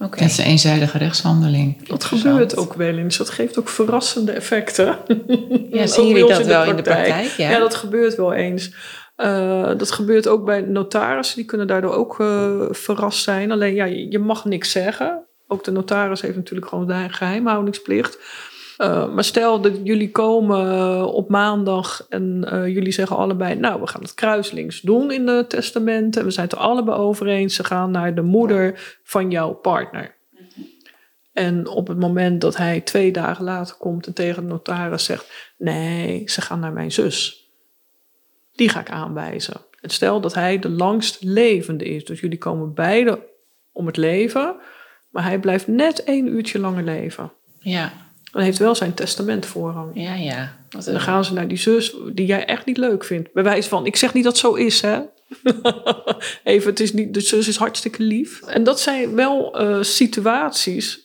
Oké. 0.00 0.18
dat 0.20 0.28
is 0.28 0.38
een 0.38 0.44
eenzijdige 0.44 0.98
rechtshandeling. 0.98 1.88
Dat 1.88 2.04
gebeurt 2.04 2.56
ook 2.56 2.74
wel 2.74 2.96
eens. 2.98 3.16
Dat 3.16 3.30
geeft 3.30 3.58
ook 3.58 3.68
verrassende 3.68 4.32
effecten. 4.32 4.98
Ja, 5.72 5.86
zien 5.96 6.06
jullie 6.06 6.28
dat 6.28 6.46
wel 6.46 6.64
in 6.64 6.76
de 6.76 6.82
praktijk? 6.82 7.34
Ja. 7.36 7.50
Ja, 7.50 7.58
dat 7.58 7.74
gebeurt 7.74 8.16
wel 8.16 8.32
eens. 8.32 8.70
Eh, 9.18 9.70
dat 9.76 9.90
gebeurt 9.90 10.28
ook 10.28 10.44
bij 10.44 10.60
notarissen. 10.60 11.36
Die 11.36 11.44
kunnen 11.44 11.66
daardoor 11.66 11.92
ook 11.92 12.20
eh, 12.20 12.66
verrast 12.70 13.22
zijn. 13.22 13.50
Alleen 13.50 13.74
ja, 13.74 13.84
je 13.84 14.18
mag 14.18 14.44
niks 14.44 14.70
zeggen. 14.70 15.26
Ook 15.46 15.64
de 15.64 15.70
notaris 15.70 16.20
heeft 16.20 16.36
natuurlijk 16.36 16.68
gewoon 16.68 16.86
de 16.86 17.06
geheimhoudingsplicht. 17.08 18.18
Uh, 18.78 19.14
maar 19.14 19.24
stel 19.24 19.60
dat 19.60 19.72
jullie 19.84 20.10
komen 20.10 21.04
op 21.12 21.28
maandag 21.28 22.06
en 22.08 22.46
jullie 22.50 22.92
zeggen 22.92 23.16
allebei, 23.16 23.54
nou, 23.54 23.80
we 23.80 23.86
gaan 23.86 24.02
het 24.02 24.14
kruislinks 24.14 24.80
doen 24.80 25.10
in 25.10 25.26
de 25.26 25.44
testamenten. 25.48 26.24
We 26.24 26.30
zijn 26.30 26.46
het 26.46 26.54
er 26.54 26.62
allebei 26.62 26.98
over 26.98 27.26
eens. 27.26 27.54
Ze 27.54 27.64
gaan 27.64 27.90
naar 27.90 28.14
de 28.14 28.22
moeder 28.22 28.98
van 29.02 29.30
jouw 29.30 29.52
partner. 29.52 30.16
En 31.32 31.68
op 31.68 31.88
het 31.88 31.98
moment 31.98 32.40
dat 32.40 32.56
hij 32.56 32.80
twee 32.80 33.12
dagen 33.12 33.44
later 33.44 33.76
komt 33.76 34.06
en 34.06 34.14
tegen 34.14 34.42
de 34.42 34.48
notaris 34.48 35.04
zegt: 35.04 35.54
Nee, 35.56 36.22
ze 36.26 36.40
gaan 36.40 36.60
naar 36.60 36.72
mijn 36.72 36.92
zus. 36.92 37.47
Die 38.58 38.68
ga 38.68 38.80
ik 38.80 38.90
aanwijzen. 38.90 39.60
En 39.80 39.90
stel 39.90 40.20
dat 40.20 40.34
hij 40.34 40.58
de 40.58 40.68
langst 40.68 41.22
levende 41.22 41.84
is. 41.84 42.04
Dus 42.04 42.20
jullie 42.20 42.38
komen 42.38 42.74
beide 42.74 43.26
om 43.72 43.86
het 43.86 43.96
leven, 43.96 44.56
maar 45.10 45.22
hij 45.22 45.38
blijft 45.38 45.66
net 45.66 46.04
één 46.04 46.26
uurtje 46.26 46.58
langer 46.58 46.84
leven. 46.84 47.32
Ja. 47.58 47.92
Dan 48.32 48.42
heeft 48.42 48.58
wel 48.58 48.74
zijn 48.74 48.94
testament 48.94 49.46
voorrang. 49.46 49.90
Ja, 49.94 50.14
ja. 50.14 50.56
En 50.70 50.92
dan 50.92 51.00
gaan 51.00 51.24
ze 51.24 51.32
naar 51.32 51.48
die 51.48 51.58
zus 51.58 51.94
die 52.12 52.26
jij 52.26 52.44
echt 52.44 52.66
niet 52.66 52.76
leuk 52.76 53.04
vindt. 53.04 53.32
Bij 53.32 53.42
wijze 53.42 53.68
van, 53.68 53.86
ik 53.86 53.96
zeg 53.96 54.14
niet 54.14 54.24
dat 54.24 54.32
het 54.32 54.42
zo 54.42 54.54
is, 54.54 54.80
hè. 54.80 55.00
Even, 56.44 56.70
het 56.70 56.80
is 56.80 56.92
niet, 56.92 57.14
de 57.14 57.20
zus 57.20 57.48
is 57.48 57.56
hartstikke 57.56 58.02
lief. 58.02 58.42
En 58.42 58.64
dat 58.64 58.80
zijn 58.80 59.14
wel 59.14 59.62
uh, 59.62 59.82
situaties 59.82 61.00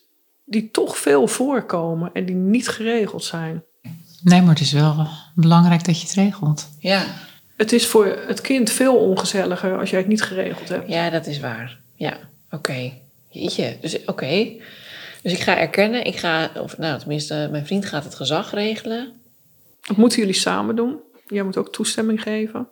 die 0.45 0.71
toch 0.71 0.97
veel 0.97 1.27
voorkomen 1.27 2.09
en 2.13 2.25
die 2.25 2.35
niet 2.35 2.67
geregeld 2.67 3.23
zijn. 3.23 3.63
Nee, 4.23 4.41
maar 4.41 4.49
het 4.49 4.59
is 4.59 4.71
wel 4.71 5.07
belangrijk 5.35 5.85
dat 5.85 5.99
je 6.01 6.05
het 6.07 6.15
regelt. 6.15 6.69
Ja. 6.79 7.05
Het 7.63 7.73
is 7.73 7.87
voor 7.87 8.05
het 8.05 8.41
kind 8.41 8.69
veel 8.69 8.95
ongezelliger 8.95 9.79
als 9.79 9.89
jij 9.89 9.99
het 9.99 10.07
niet 10.07 10.21
geregeld 10.21 10.69
hebt. 10.69 10.89
Ja, 10.89 11.09
dat 11.09 11.27
is 11.27 11.39
waar. 11.39 11.79
Ja, 11.95 12.17
oké. 12.49 12.91
Jeetje, 13.29 13.77
dus 13.81 14.05
oké. 14.05 14.51
Dus 15.21 15.33
ik 15.33 15.39
ga 15.39 15.57
erkennen, 15.57 16.05
ik 16.05 16.15
ga, 16.15 16.51
of 16.57 16.77
nou 16.77 16.99
tenminste, 16.99 17.47
mijn 17.51 17.65
vriend 17.65 17.85
gaat 17.85 18.03
het 18.03 18.15
gezag 18.15 18.51
regelen. 18.51 19.13
Dat 19.81 19.97
moeten 19.97 20.19
jullie 20.19 20.33
samen 20.33 20.75
doen. 20.75 20.99
Jij 21.27 21.43
moet 21.43 21.57
ook 21.57 21.71
toestemming 21.71 22.21
geven. 22.21 22.67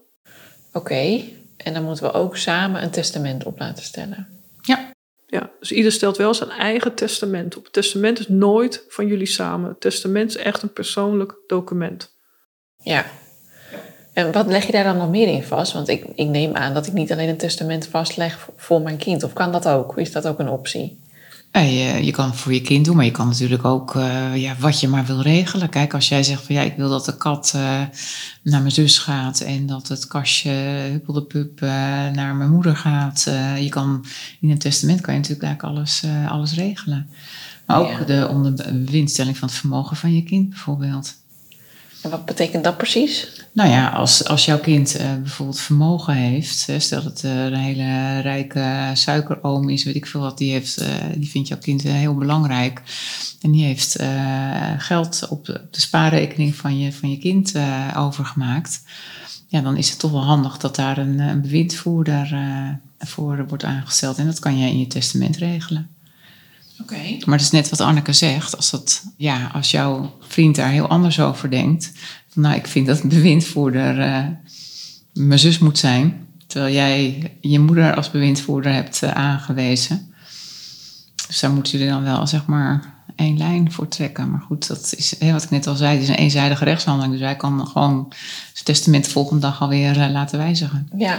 Oké, 0.74 1.22
en 1.58 1.74
dan 1.74 1.84
moeten 1.84 2.04
we 2.04 2.12
ook 2.12 2.38
samen 2.38 2.84
een 2.84 2.92
testament 2.92 3.46
op 3.46 3.60
laten 3.60 3.84
stellen. 3.84 4.28
Ja. 4.62 4.92
Ja, 5.28 5.52
dus 5.60 5.72
ieder 5.72 5.92
stelt 5.92 6.18
wel 6.18 6.34
zijn 6.34 6.50
eigen 6.50 6.96
testament 6.96 7.58
op. 7.58 7.64
Het 7.64 7.74
testament 7.74 8.20
is 8.20 8.28
nooit 8.28 8.86
van 8.88 9.08
jullie 9.08 9.26
samen. 9.26 9.70
Het 9.70 9.82
testament 9.82 10.30
is 10.30 10.38
echt 10.38 10.62
een 10.62 10.74
persoonlijk 10.74 11.36
document. 11.48 12.16
Ja. 12.78 13.06
En 14.14 14.32
wat 14.32 14.48
leg 14.48 14.66
je 14.66 14.72
daar 14.72 14.84
dan 14.84 14.98
nog 14.98 15.10
meer 15.10 15.28
in 15.28 15.44
vast? 15.44 15.74
Want 15.74 15.88
ik, 15.88 16.06
ik 16.16 16.28
neem 16.28 16.56
aan 16.56 16.74
dat 16.74 16.88
ik 16.88 16.94
niet 16.94 17.12
alleen 17.12 17.30
een 17.30 17.38
testament 17.38 17.88
vastleg 17.88 18.50
voor 18.58 18.82
mijn 18.82 18.98
kind. 18.98 19.24
Of 19.24 19.34
kan 19.34 19.52
dat 19.52 19.68
ook? 19.68 19.98
Is 19.98 20.12
dat 20.12 20.28
ook 20.28 20.40
een 20.40 20.50
optie? 20.50 21.00
je, 21.52 22.06
je 22.06 22.12
kan 22.12 22.30
het 22.30 22.36
voor 22.36 22.54
je 22.54 22.62
kind 22.62 22.86
doen, 22.86 22.96
maar 22.96 23.06
je 23.06 23.12
kan 23.12 23.28
natuurlijk 23.28 23.66
ook 23.66 23.96
uh, 23.96 24.36
ja, 24.36 24.56
wat 24.60 24.80
je 24.80 24.88
maar 24.88 25.06
wil 25.06 25.22
regelen. 25.22 25.70
Kijk, 25.70 25.94
als 25.94 26.10
jij 26.10 26.24
zegt 26.24 26.44
van 26.44 26.56
ja, 26.56 26.62
ik 26.62 26.76
wil 26.76 26.90
dat 26.90 27.06
de 27.06 27.18
kat 27.18 27.54
uh, 27.56 27.62
naar 28.42 28.62
mijn 28.62 28.72
zus 28.72 28.98
gaat 28.98 29.40
en 29.40 29.66
dat 29.66 29.88
het 29.88 30.08
kastje 30.08 30.52
Huppel 30.92 31.14
de 31.14 31.24
Pup 31.24 31.62
uh, 31.62 31.70
naar 32.10 32.36
mijn 32.36 32.52
moeder 32.52 32.76
gaat. 32.76 33.24
je 33.60 33.70
kan, 33.70 34.06
in 34.42 34.50
een 34.50 34.58
testament 34.58 35.02
kan 35.02 35.14
je 35.14 35.20
natuurlijk 35.20 35.48
eigenlijk 35.48 35.78
alles, 35.78 36.04
alles 36.30 36.54
regelen. 36.54 37.10
Maar 37.66 37.80
ook 37.80 38.00
ja. 38.00 38.06
de 38.06 38.28
onderwinstelling 38.28 39.38
van 39.38 39.48
het 39.48 39.58
vermogen 39.58 39.98
van 39.98 40.16
je 40.16 40.24
kind 40.24 40.50
bijvoorbeeld. 40.50 41.21
En 42.02 42.10
wat 42.10 42.26
betekent 42.26 42.64
dat 42.64 42.78
precies? 42.78 43.42
Nou 43.54 43.70
ja, 43.70 43.90
als, 43.90 44.26
als 44.26 44.46
jouw 44.46 44.60
kind 44.60 45.00
uh, 45.00 45.16
bijvoorbeeld 45.16 45.60
vermogen 45.60 46.14
heeft, 46.14 46.68
stel 46.78 47.04
dat 47.04 47.12
het 47.12 47.24
uh, 47.24 47.46
een 47.46 47.56
hele 47.56 48.20
rijke 48.20 48.92
suikeroom 48.94 49.70
is, 49.70 49.84
weet 49.84 49.96
ik 49.96 50.06
veel 50.06 50.22
wat, 50.22 50.38
die, 50.38 50.52
heeft, 50.52 50.82
uh, 50.82 50.88
die 51.16 51.30
vindt 51.30 51.48
jouw 51.48 51.58
kind 51.58 51.82
heel 51.82 52.16
belangrijk. 52.16 52.82
En 53.42 53.52
die 53.52 53.64
heeft 53.64 54.00
geld 54.78 55.28
op 55.30 55.46
de, 55.46 55.62
spaarrekening 55.72 56.56
van 56.56 56.80
je, 56.80 56.94
van 56.94 57.10
je 57.10 57.18
kind 57.18 57.54
overgemaakt. 57.96 58.84
Ja, 59.48 59.62
dan 59.62 59.78
is 59.78 59.90
het 59.90 60.00
toch 60.00 60.12
wel 60.12 60.24
handig 60.24 60.58
dat 60.58 60.76
daar 60.76 60.98
een, 60.98 61.20
een 61.20 61.42
bewindvoerder 61.42 62.38
voor 63.00 63.46
wordt 63.48 63.64
aangesteld. 63.64 64.18
En 64.18 64.26
dat 64.26 64.40
kan 64.40 64.58
je 64.58 64.68
in 64.68 64.80
je 64.80 64.88
testament 64.88 65.38
regelen. 65.38 65.90
Okay. 66.82 67.22
Maar 67.26 67.38
het 67.38 67.46
is 67.46 67.52
net 67.52 67.70
wat 67.70 67.82
Anneke 67.82 68.14
zegt. 68.14 68.56
Als, 68.56 68.70
dat, 68.70 69.04
ja, 69.18 69.50
als 69.54 69.72
jouw 69.72 70.18
vriend 70.20 70.56
daar 70.56 70.70
heel 70.70 70.88
anders 70.88 71.20
over 71.20 71.50
denkt. 71.50 71.92
Van, 72.30 72.42
nou, 72.42 72.56
ik 72.56 72.68
vind 72.68 72.88
dat 72.88 73.02
een 73.02 73.10
bewindvoerder 73.10 74.00
uh, 74.00 74.26
mijn 75.14 75.40
zus 75.40 75.60
moet 75.60 75.78
zijn. 75.78 76.28
Terwijl 76.48 76.74
jij 76.74 77.32
je 77.42 77.60
moeder 77.60 77.96
als 77.96 78.12
bewindvoerder 78.12 78.74
hebt 78.74 79.02
uh, 79.04 79.12
aangewezen. 79.12 80.14
Dus 81.28 81.40
daar 81.40 81.52
moeten 81.52 81.72
jullie 81.72 81.94
dan 81.94 82.04
wel, 82.04 82.28
zeg 82.28 82.46
maar, 82.46 82.94
één 83.16 83.38
lijn 83.38 83.72
voor 83.72 83.88
trekken. 83.88 84.32
Maar 84.32 84.42
goed, 84.42 84.68
dat 84.68 84.94
is 84.98 85.16
wat 85.20 85.44
ik 85.44 85.50
net 85.50 85.68
al 85.68 85.76
zei. 85.76 85.94
Het 85.94 86.04
is 86.04 86.10
een 86.10 86.16
eenzijdige 86.16 86.64
rechtshandeling. 86.64 87.14
Dus 87.14 87.22
wij 87.22 87.36
kan 87.36 87.68
gewoon 87.68 88.08
zijn 88.54 88.66
testament 88.66 89.04
de 89.04 89.10
volgende 89.10 89.42
dag 89.42 89.62
alweer 89.62 89.98
uh, 89.98 90.12
laten 90.12 90.38
wijzigen. 90.38 90.90
Ja, 90.98 91.16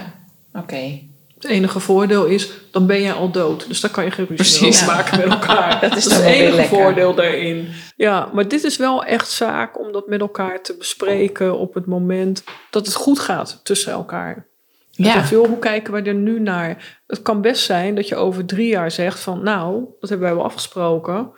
oké. 0.53 0.59
Okay. 0.59 1.09
Het 1.43 1.51
enige 1.51 1.81
voordeel 1.81 2.25
is, 2.25 2.51
dan 2.71 2.87
ben 2.87 3.01
je 3.01 3.13
al 3.13 3.31
dood. 3.31 3.69
Dus 3.69 3.81
dan 3.81 3.91
kan 3.91 4.05
je 4.05 4.11
geen 4.11 4.27
ruzie 4.29 4.73
ja. 4.73 4.85
maken 4.87 5.19
met 5.19 5.29
elkaar. 5.29 5.81
dat 5.81 5.97
is, 5.97 6.05
dat 6.05 6.13
is 6.13 6.19
het 6.19 6.27
enige 6.27 6.57
lekker. 6.57 6.79
voordeel 6.79 7.15
daarin. 7.15 7.69
Ja, 7.97 8.31
maar 8.33 8.49
dit 8.49 8.65
is 8.65 8.77
wel 8.77 9.05
echt 9.05 9.31
zaak 9.31 9.81
om 9.81 9.93
dat 9.93 10.07
met 10.07 10.21
elkaar 10.21 10.63
te 10.63 10.77
bespreken 10.77 11.59
op 11.59 11.75
het 11.75 11.87
moment 11.87 12.45
dat 12.71 12.87
het 12.87 12.95
goed 12.95 13.19
gaat 13.19 13.61
tussen 13.63 13.93
elkaar. 13.93 14.47
Ja. 14.91 15.25
Veel, 15.25 15.47
hoe 15.47 15.59
kijken 15.59 15.93
we 15.93 16.03
er 16.03 16.15
nu 16.15 16.41
naar? 16.41 17.01
Het 17.07 17.23
kan 17.23 17.41
best 17.41 17.65
zijn 17.65 17.95
dat 17.95 18.09
je 18.09 18.17
over 18.17 18.45
drie 18.45 18.69
jaar 18.69 18.91
zegt 18.91 19.21
van, 19.21 19.43
nou, 19.43 19.85
dat 20.01 20.09
hebben 20.09 20.27
wij 20.27 20.37
wel 20.37 20.45
afgesproken. 20.45 21.31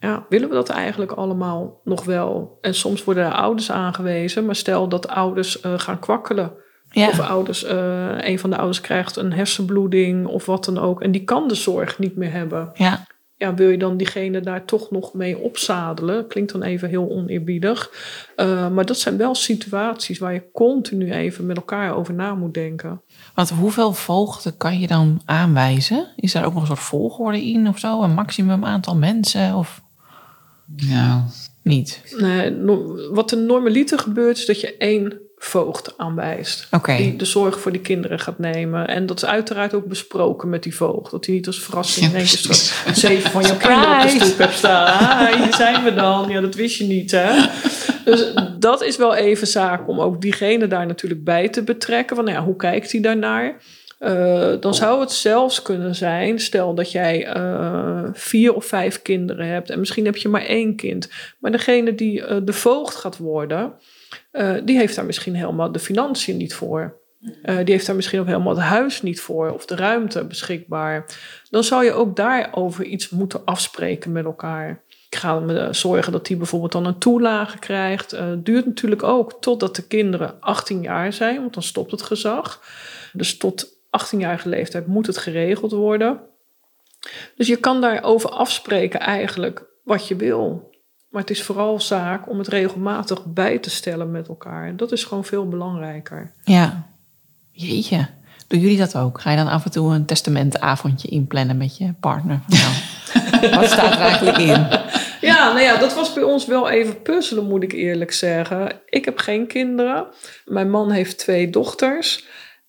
Ja, 0.00 0.26
willen 0.28 0.48
we 0.48 0.54
dat 0.54 0.68
eigenlijk 0.68 1.12
allemaal 1.12 1.80
nog 1.84 2.04
wel? 2.04 2.58
En 2.60 2.74
soms 2.74 3.04
worden 3.04 3.24
er 3.24 3.32
ouders 3.32 3.70
aangewezen, 3.70 4.46
maar 4.46 4.56
stel 4.56 4.88
dat 4.88 5.08
ouders 5.08 5.62
uh, 5.62 5.72
gaan 5.76 5.98
kwakkelen 5.98 6.52
ja. 6.90 7.08
Of 7.08 7.20
ouders, 7.20 7.64
uh, 7.64 8.18
een 8.18 8.38
van 8.38 8.50
de 8.50 8.56
ouders 8.56 8.80
krijgt 8.80 9.16
een 9.16 9.32
hersenbloeding 9.32 10.26
of 10.26 10.46
wat 10.46 10.64
dan 10.64 10.78
ook. 10.78 11.02
En 11.02 11.10
die 11.10 11.24
kan 11.24 11.48
de 11.48 11.54
zorg 11.54 11.98
niet 11.98 12.16
meer 12.16 12.32
hebben. 12.32 12.70
Ja. 12.74 13.06
Ja, 13.36 13.54
wil 13.54 13.68
je 13.68 13.78
dan 13.78 13.96
diegene 13.96 14.40
daar 14.40 14.64
toch 14.64 14.90
nog 14.90 15.14
mee 15.14 15.38
opzadelen? 15.38 16.26
Klinkt 16.26 16.52
dan 16.52 16.62
even 16.62 16.88
heel 16.88 17.10
oneerbiedig. 17.10 17.90
Uh, 18.36 18.68
maar 18.68 18.86
dat 18.86 18.98
zijn 18.98 19.16
wel 19.16 19.34
situaties 19.34 20.18
waar 20.18 20.32
je 20.32 20.50
continu 20.52 21.12
even 21.12 21.46
met 21.46 21.56
elkaar 21.56 21.94
over 21.94 22.14
na 22.14 22.34
moet 22.34 22.54
denken. 22.54 23.02
Want 23.34 23.50
hoeveel 23.50 23.92
voogden 23.92 24.56
kan 24.56 24.78
je 24.78 24.86
dan 24.86 25.22
aanwijzen? 25.24 26.12
Is 26.16 26.32
daar 26.32 26.44
ook 26.44 26.52
nog 26.52 26.60
een 26.60 26.68
soort 26.68 26.78
volgorde 26.78 27.44
in 27.44 27.68
of 27.68 27.78
zo? 27.78 28.02
Een 28.02 28.14
maximum 28.14 28.64
aantal 28.64 28.96
mensen? 28.96 29.54
Of... 29.54 29.82
Nou, 30.76 31.20
niet. 31.62 32.16
Nee, 32.16 32.56
wat 33.10 33.30
er 33.30 33.38
normaliter 33.38 33.98
gebeurt 33.98 34.38
is 34.38 34.46
dat 34.46 34.60
je 34.60 34.76
één 34.76 35.27
voogd 35.38 35.94
aanwijst. 35.96 36.66
Okay. 36.70 36.96
Die 36.96 37.16
de 37.16 37.24
zorg 37.24 37.60
voor 37.60 37.72
die 37.72 37.80
kinderen 37.80 38.18
gaat 38.18 38.38
nemen. 38.38 38.88
En 38.88 39.06
dat 39.06 39.16
is 39.16 39.28
uiteraard 39.28 39.74
ook 39.74 39.86
besproken 39.86 40.48
met 40.48 40.62
die 40.62 40.74
voogd. 40.74 41.10
Dat 41.10 41.26
hij 41.26 41.34
niet 41.34 41.46
als 41.46 41.60
verrassing 41.60 42.12
ja, 42.12 42.92
zeven 42.92 43.30
van 43.30 43.42
jouw 43.42 43.56
kinderen 43.66 43.94
op 43.94 44.02
de 44.02 44.24
stoep 44.24 44.38
hebt 44.38 44.54
staan. 44.54 44.98
Ah, 44.98 45.42
hier 45.42 45.54
zijn 45.54 45.84
we 45.84 45.94
dan. 45.94 46.28
Ja, 46.28 46.40
dat 46.40 46.54
wist 46.54 46.78
je 46.78 46.84
niet, 46.84 47.10
hè? 47.10 47.46
Dus 48.04 48.32
dat 48.58 48.82
is 48.82 48.96
wel 48.96 49.14
even 49.14 49.46
zaak 49.46 49.88
om 49.88 50.00
ook 50.00 50.20
diegene 50.20 50.66
daar 50.66 50.86
natuurlijk 50.86 51.24
bij 51.24 51.48
te 51.48 51.62
betrekken. 51.62 52.16
Van, 52.16 52.24
nou 52.24 52.36
ja, 52.36 52.44
hoe 52.44 52.56
kijkt 52.56 52.92
hij 52.92 53.00
daarnaar? 53.00 53.60
Uh, 54.00 54.52
dan 54.60 54.74
zou 54.74 55.00
het 55.00 55.12
zelfs 55.12 55.62
kunnen 55.62 55.94
zijn, 55.94 56.38
stel 56.38 56.74
dat 56.74 56.92
jij 56.92 57.36
uh, 57.36 58.04
vier 58.12 58.54
of 58.54 58.64
vijf 58.64 59.02
kinderen 59.02 59.46
hebt 59.46 59.70
en 59.70 59.78
misschien 59.78 60.04
heb 60.04 60.16
je 60.16 60.28
maar 60.28 60.44
één 60.44 60.76
kind. 60.76 61.08
Maar 61.38 61.50
degene 61.50 61.94
die 61.94 62.20
uh, 62.20 62.36
de 62.44 62.52
voogd 62.52 62.94
gaat 62.94 63.16
worden, 63.16 63.72
uh, 64.32 64.54
die 64.64 64.76
heeft 64.76 64.96
daar 64.96 65.04
misschien 65.04 65.34
helemaal 65.34 65.72
de 65.72 65.78
financiën 65.78 66.36
niet 66.36 66.54
voor. 66.54 66.96
Uh, 67.20 67.56
die 67.56 67.74
heeft 67.74 67.86
daar 67.86 67.96
misschien 67.96 68.20
ook 68.20 68.26
helemaal 68.26 68.54
het 68.54 68.64
huis 68.64 69.02
niet 69.02 69.20
voor 69.20 69.52
of 69.52 69.66
de 69.66 69.76
ruimte 69.76 70.24
beschikbaar. 70.24 71.06
Dan 71.50 71.64
zou 71.64 71.84
je 71.84 71.92
ook 71.92 72.16
daarover 72.16 72.84
iets 72.84 73.08
moeten 73.08 73.44
afspreken 73.44 74.12
met 74.12 74.24
elkaar. 74.24 74.82
Ik 75.10 75.18
ga 75.18 75.40
me 75.40 75.68
zorgen 75.70 76.12
dat 76.12 76.26
die 76.26 76.36
bijvoorbeeld 76.36 76.72
dan 76.72 76.86
een 76.86 76.98
toelage 76.98 77.58
krijgt. 77.58 78.10
Het 78.10 78.20
uh, 78.20 78.32
duurt 78.36 78.66
natuurlijk 78.66 79.02
ook 79.02 79.36
totdat 79.40 79.76
de 79.76 79.86
kinderen 79.86 80.40
18 80.40 80.82
jaar 80.82 81.12
zijn, 81.12 81.40
want 81.40 81.54
dan 81.54 81.62
stopt 81.62 81.90
het 81.90 82.02
gezag. 82.02 82.62
Dus 83.12 83.36
tot 83.36 83.66
18-jarige 83.76 84.48
leeftijd 84.48 84.86
moet 84.86 85.06
het 85.06 85.18
geregeld 85.18 85.72
worden. 85.72 86.20
Dus 87.36 87.46
je 87.46 87.56
kan 87.56 87.80
daarover 87.80 88.30
afspreken 88.30 89.00
eigenlijk 89.00 89.64
wat 89.84 90.08
je 90.08 90.16
wil. 90.16 90.67
Maar 91.08 91.20
het 91.20 91.30
is 91.30 91.42
vooral 91.42 91.80
zaak 91.80 92.30
om 92.30 92.38
het 92.38 92.48
regelmatig 92.48 93.24
bij 93.24 93.58
te 93.58 93.70
stellen 93.70 94.10
met 94.10 94.28
elkaar. 94.28 94.66
En 94.66 94.76
dat 94.76 94.92
is 94.92 95.04
gewoon 95.04 95.24
veel 95.24 95.48
belangrijker. 95.48 96.32
Ja, 96.44 96.86
jeetje. 97.50 98.08
Doen 98.46 98.60
jullie 98.60 98.78
dat 98.78 98.96
ook? 98.96 99.20
Ga 99.20 99.30
je 99.30 99.36
dan 99.36 99.48
af 99.48 99.64
en 99.64 99.70
toe 99.70 99.94
een 99.94 100.06
testamentavondje 100.06 101.08
inplannen 101.08 101.56
met 101.56 101.76
je 101.76 101.94
partner? 102.00 102.40
Nou, 102.46 102.72
wat 103.60 103.70
staat 103.70 103.92
er 103.92 104.00
eigenlijk 104.00 104.38
in? 104.38 104.66
Ja, 105.20 105.52
nou 105.52 105.60
ja, 105.60 105.76
dat 105.76 105.94
was 105.94 106.12
bij 106.12 106.22
ons 106.22 106.46
wel 106.46 106.68
even 106.68 107.02
puzzelen, 107.02 107.44
moet 107.44 107.62
ik 107.62 107.72
eerlijk 107.72 108.12
zeggen. 108.12 108.72
Ik 108.86 109.04
heb 109.04 109.18
geen 109.18 109.46
kinderen. 109.46 110.06
Mijn 110.44 110.70
man 110.70 110.90
heeft 110.90 111.18
twee 111.18 111.50
dochters. 111.50 112.26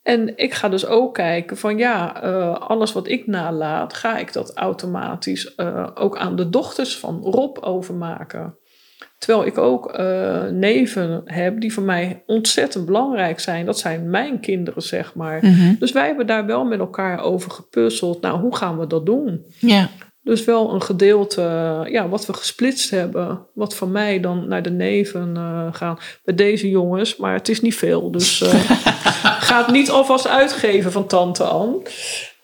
En 0.09 0.37
ik 0.37 0.53
ga 0.53 0.69
dus 0.69 0.85
ook 0.85 1.13
kijken 1.13 1.57
van 1.57 1.77
ja, 1.77 2.23
uh, 2.23 2.53
alles 2.59 2.93
wat 2.93 3.07
ik 3.07 3.27
nalaat, 3.27 3.93
ga 3.93 4.17
ik 4.17 4.33
dat 4.33 4.53
automatisch 4.53 5.53
uh, 5.57 5.87
ook 5.95 6.17
aan 6.17 6.35
de 6.35 6.49
dochters 6.49 6.97
van 6.97 7.21
Rob 7.23 7.57
overmaken. 7.61 8.57
Terwijl 9.17 9.45
ik 9.45 9.57
ook 9.57 9.99
uh, 9.99 10.43
neven 10.45 11.21
heb 11.25 11.61
die 11.61 11.73
voor 11.73 11.83
mij 11.83 12.23
ontzettend 12.25 12.85
belangrijk 12.85 13.39
zijn. 13.39 13.65
Dat 13.65 13.79
zijn 13.79 14.09
mijn 14.09 14.39
kinderen, 14.39 14.81
zeg 14.81 15.15
maar. 15.15 15.39
Mm 15.41 15.53
-hmm. 15.53 15.75
Dus 15.79 15.91
wij 15.91 16.05
hebben 16.05 16.27
daar 16.27 16.45
wel 16.45 16.65
met 16.65 16.79
elkaar 16.79 17.21
over 17.21 17.51
gepuzzeld. 17.51 18.21
Nou, 18.21 18.39
hoe 18.39 18.55
gaan 18.55 18.79
we 18.79 18.87
dat 18.87 19.05
doen? 19.05 19.45
Ja. 19.59 19.89
Dus 20.29 20.45
wel 20.45 20.73
een 20.73 20.81
gedeelte, 20.81 21.41
ja, 21.91 22.09
wat 22.09 22.25
we 22.25 22.33
gesplitst 22.33 22.89
hebben, 22.89 23.45
wat 23.53 23.75
van 23.75 23.91
mij 23.91 24.19
dan 24.19 24.47
naar 24.47 24.61
de 24.61 24.69
neven 24.69 25.33
uh, 25.37 25.67
gaan. 25.71 25.97
Bij 26.23 26.35
deze 26.35 26.69
jongens, 26.69 27.15
maar 27.15 27.33
het 27.33 27.49
is 27.49 27.61
niet 27.61 27.75
veel. 27.75 28.11
Dus 28.11 28.41
uh, 28.41 28.53
ga 29.39 29.57
het 29.57 29.71
niet 29.71 29.89
alvast 29.89 30.27
uitgeven 30.27 30.91
van 30.91 31.07
tante 31.07 31.43
Ann. 31.43 31.83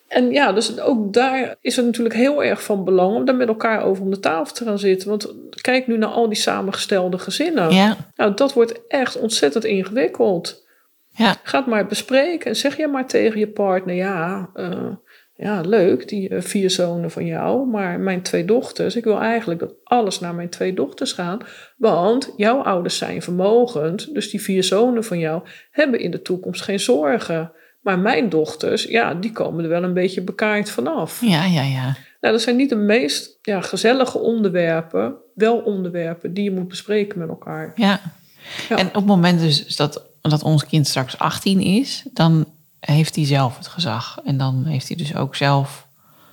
En 0.07 0.31
ja, 0.31 0.51
dus 0.51 0.79
ook 0.79 1.13
daar 1.13 1.55
is 1.61 1.75
het 1.75 1.85
natuurlijk 1.85 2.15
heel 2.15 2.43
erg 2.43 2.63
van 2.63 2.83
belang 2.83 3.15
om 3.15 3.25
daar 3.25 3.35
met 3.35 3.47
elkaar 3.47 3.83
over 3.83 4.03
om 4.03 4.11
de 4.11 4.19
tafel 4.19 4.55
te 4.55 4.63
gaan 4.63 4.79
zitten. 4.79 5.09
Want 5.09 5.33
kijk 5.61 5.87
nu 5.87 5.97
naar 5.97 6.09
al 6.09 6.27
die 6.27 6.37
samengestelde 6.37 7.17
gezinnen. 7.17 7.73
Ja. 7.73 7.97
Nou, 8.15 8.33
dat 8.33 8.53
wordt 8.53 8.87
echt 8.87 9.19
ontzettend 9.19 9.63
ingewikkeld. 9.63 10.65
Ja. 11.09 11.35
Ga 11.43 11.57
het 11.57 11.67
maar 11.67 11.87
bespreken 11.87 12.49
en 12.49 12.55
zeg 12.55 12.77
je 12.77 12.87
maar 12.87 13.07
tegen 13.07 13.39
je 13.39 13.47
partner, 13.47 13.95
ja, 13.95 14.49
uh, 14.55 14.91
ja, 15.37 15.61
leuk, 15.61 16.07
die 16.07 16.29
uh, 16.29 16.41
vier 16.41 16.69
zonen 16.69 17.11
van 17.11 17.25
jou, 17.25 17.67
maar 17.67 17.99
mijn 17.99 18.21
twee 18.21 18.45
dochters, 18.45 18.95
ik 18.95 19.03
wil 19.03 19.19
eigenlijk 19.19 19.59
dat 19.59 19.73
alles 19.83 20.19
naar 20.19 20.35
mijn 20.35 20.49
twee 20.49 20.73
dochters 20.73 21.11
gaat, 21.11 21.43
want 21.77 22.33
jouw 22.37 22.61
ouders 22.61 22.97
zijn 22.97 23.21
vermogend, 23.21 24.13
dus 24.13 24.29
die 24.29 24.41
vier 24.41 24.63
zonen 24.63 25.03
van 25.03 25.19
jou 25.19 25.43
hebben 25.71 25.99
in 25.99 26.11
de 26.11 26.21
toekomst 26.21 26.61
geen 26.61 26.79
zorgen. 26.79 27.51
Maar 27.81 27.99
mijn 27.99 28.29
dochters, 28.29 28.83
ja, 28.83 29.13
die 29.13 29.31
komen 29.31 29.63
er 29.63 29.69
wel 29.69 29.83
een 29.83 29.93
beetje 29.93 30.21
bekaard 30.21 30.69
vanaf. 30.69 31.21
Ja, 31.21 31.45
ja, 31.45 31.61
ja. 31.63 31.95
Nou, 32.21 32.33
dat 32.33 32.41
zijn 32.41 32.55
niet 32.55 32.69
de 32.69 32.75
meest 32.75 33.39
ja, 33.41 33.61
gezellige 33.61 34.17
onderwerpen, 34.17 35.15
wel 35.33 35.57
onderwerpen 35.57 36.33
die 36.33 36.43
je 36.43 36.51
moet 36.51 36.67
bespreken 36.67 37.19
met 37.19 37.29
elkaar. 37.29 37.71
Ja. 37.75 38.01
ja. 38.69 38.77
En 38.77 38.87
op 38.87 38.93
het 38.93 39.05
moment 39.05 39.39
dus 39.39 39.75
dat, 39.75 40.09
dat 40.21 40.43
ons 40.43 40.65
kind 40.65 40.87
straks 40.87 41.17
18 41.17 41.59
is, 41.61 42.05
dan 42.13 42.54
heeft 42.85 43.15
hij 43.15 43.25
zelf 43.25 43.57
het 43.57 43.67
gezag. 43.67 44.19
En 44.23 44.37
dan 44.37 44.65
heeft 44.65 44.87
hij 44.87 44.97
dus 44.97 45.15
ook 45.15 45.35
zelf. 45.35 45.87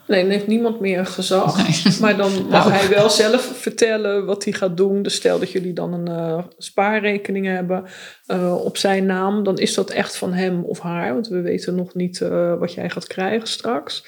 Nee, 0.07 0.23
dan 0.23 0.31
heeft 0.31 0.47
niemand 0.47 0.81
meer 0.81 1.07
gezag. 1.07 1.57
Nee. 1.57 2.01
Maar 2.01 2.17
dan 2.17 2.33
mag 2.51 2.81
hij 2.81 2.89
wel 2.89 3.11
zelf 3.11 3.53
vertellen 3.55 4.25
wat 4.25 4.45
hij 4.45 4.53
gaat 4.53 4.77
doen. 4.77 5.03
Dus 5.03 5.15
stel 5.15 5.39
dat 5.39 5.53
jullie 5.53 5.73
dan 5.73 5.93
een 5.93 6.09
uh, 6.09 6.45
spaarrekening 6.59 7.47
hebben 7.47 7.85
uh, 8.27 8.65
op 8.65 8.77
zijn 8.77 9.07
naam. 9.07 9.45
Dan 9.45 9.59
is 9.59 9.75
dat 9.75 9.91
echt 9.91 10.17
van 10.17 10.33
hem 10.33 10.65
of 10.65 10.81
haar. 10.81 11.13
Want 11.13 11.29
we 11.29 11.41
weten 11.41 11.75
nog 11.75 11.95
niet 11.95 12.21
uh, 12.21 12.59
wat 12.59 12.75
jij 12.75 12.91
gaat 12.91 13.07
krijgen 13.07 13.49
straks. 13.49 14.05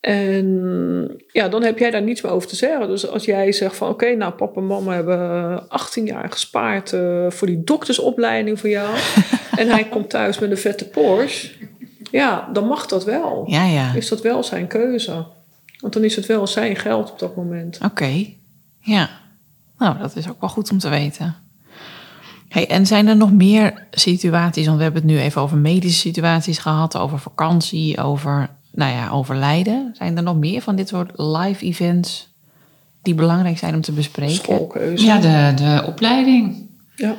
En 0.00 1.22
ja, 1.26 1.48
dan 1.48 1.62
heb 1.62 1.78
jij 1.78 1.90
daar 1.90 2.02
niets 2.02 2.20
meer 2.20 2.32
over 2.32 2.48
te 2.48 2.56
zeggen. 2.56 2.88
Dus 2.88 3.08
als 3.08 3.24
jij 3.24 3.52
zegt 3.52 3.76
van 3.76 3.88
oké, 3.88 4.04
okay, 4.04 4.16
nou 4.16 4.32
papa 4.32 4.60
en 4.60 4.66
mama 4.66 4.94
hebben 4.94 5.68
18 5.68 6.06
jaar 6.06 6.30
gespaard 6.30 6.92
uh, 6.92 7.30
voor 7.30 7.46
die 7.46 7.64
doktersopleiding 7.64 8.60
voor 8.60 8.68
jou. 8.68 8.96
en 9.56 9.68
hij 9.68 9.84
komt 9.84 10.10
thuis 10.10 10.38
met 10.38 10.50
een 10.50 10.58
vette 10.58 10.88
Porsche. 10.88 11.48
Ja, 12.10 12.48
dan 12.52 12.66
mag 12.66 12.86
dat 12.86 13.04
wel. 13.04 13.44
Ja, 13.46 13.64
ja. 13.64 13.94
Is 13.94 14.08
dat 14.08 14.20
wel 14.20 14.42
zijn 14.42 14.66
keuze. 14.66 15.26
Want 15.80 15.92
dan 15.92 16.04
is 16.04 16.16
het 16.16 16.26
wel 16.26 16.46
zijn 16.46 16.76
geld 16.76 17.10
op 17.10 17.18
dat 17.18 17.36
moment. 17.36 17.76
Oké, 17.76 17.86
okay. 17.86 18.36
ja. 18.80 19.10
Nou, 19.78 19.98
dat 19.98 20.16
is 20.16 20.28
ook 20.28 20.40
wel 20.40 20.50
goed 20.50 20.70
om 20.70 20.78
te 20.78 20.88
weten. 20.88 21.36
Hey, 22.48 22.68
en 22.68 22.86
zijn 22.86 23.06
er 23.06 23.16
nog 23.16 23.32
meer 23.32 23.86
situaties, 23.90 24.66
want 24.66 24.76
we 24.76 24.82
hebben 24.82 25.02
het 25.02 25.10
nu 25.10 25.18
even 25.18 25.42
over 25.42 25.56
medische 25.56 26.00
situaties 26.00 26.58
gehad, 26.58 26.96
over 26.96 27.18
vakantie, 27.18 27.98
over 27.98 28.50
nou 28.72 28.92
ja, 28.92 29.10
overlijden. 29.10 29.94
Zijn 29.96 30.16
er 30.16 30.22
nog 30.22 30.36
meer 30.36 30.60
van 30.60 30.76
dit 30.76 30.88
soort 30.88 31.10
live 31.14 31.64
events 31.64 32.28
die 33.02 33.14
belangrijk 33.14 33.58
zijn 33.58 33.74
om 33.74 33.80
te 33.80 33.92
bespreken? 33.92 34.34
Schoolkeuze. 34.34 35.04
Ja, 35.04 35.18
de, 35.18 35.62
de 35.62 35.84
opleiding. 35.86 36.68
Ja. 36.96 37.14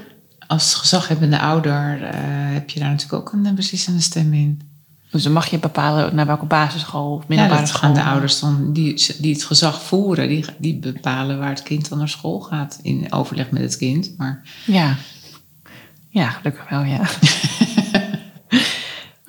Als 0.48 0.74
gezaghebbende 0.74 1.40
ouder 1.40 2.02
uh, 2.02 2.10
heb 2.54 2.70
je 2.70 2.80
daar 2.80 2.90
natuurlijk 2.90 3.22
ook 3.22 3.32
een 3.34 3.56
beslissende 3.56 4.02
stem 4.02 4.34
in. 4.34 4.71
Dus 5.12 5.24
dan 5.24 5.32
mag 5.32 5.48
je 5.48 5.60
bepalen 5.60 6.16
naar 6.16 6.26
welke 6.26 6.46
basisschool 6.46 7.14
of 7.14 7.28
middelbare 7.28 7.60
ja, 7.60 7.66
dat 7.66 7.76
school. 7.76 7.82
gaan 7.82 7.94
de 7.94 8.10
ouders 8.10 8.40
dan, 8.40 8.74
die, 8.74 9.16
die 9.20 9.34
het 9.34 9.44
gezag 9.44 9.82
voeren, 9.82 10.28
die, 10.28 10.46
die 10.58 10.80
bepalen 10.80 11.40
waar 11.40 11.50
het 11.50 11.64
kind 11.64 11.90
dan 11.90 11.98
naar 11.98 12.10
school 12.10 12.40
gaat. 12.40 12.80
In 12.82 13.12
overleg 13.12 13.52
met 13.52 13.62
het 13.62 13.78
kind. 13.78 14.14
Maar... 14.18 14.42
Ja. 14.66 14.96
ja, 16.10 16.30
gelukkig 16.30 16.70
wel, 16.70 16.84
ja. 16.84 17.00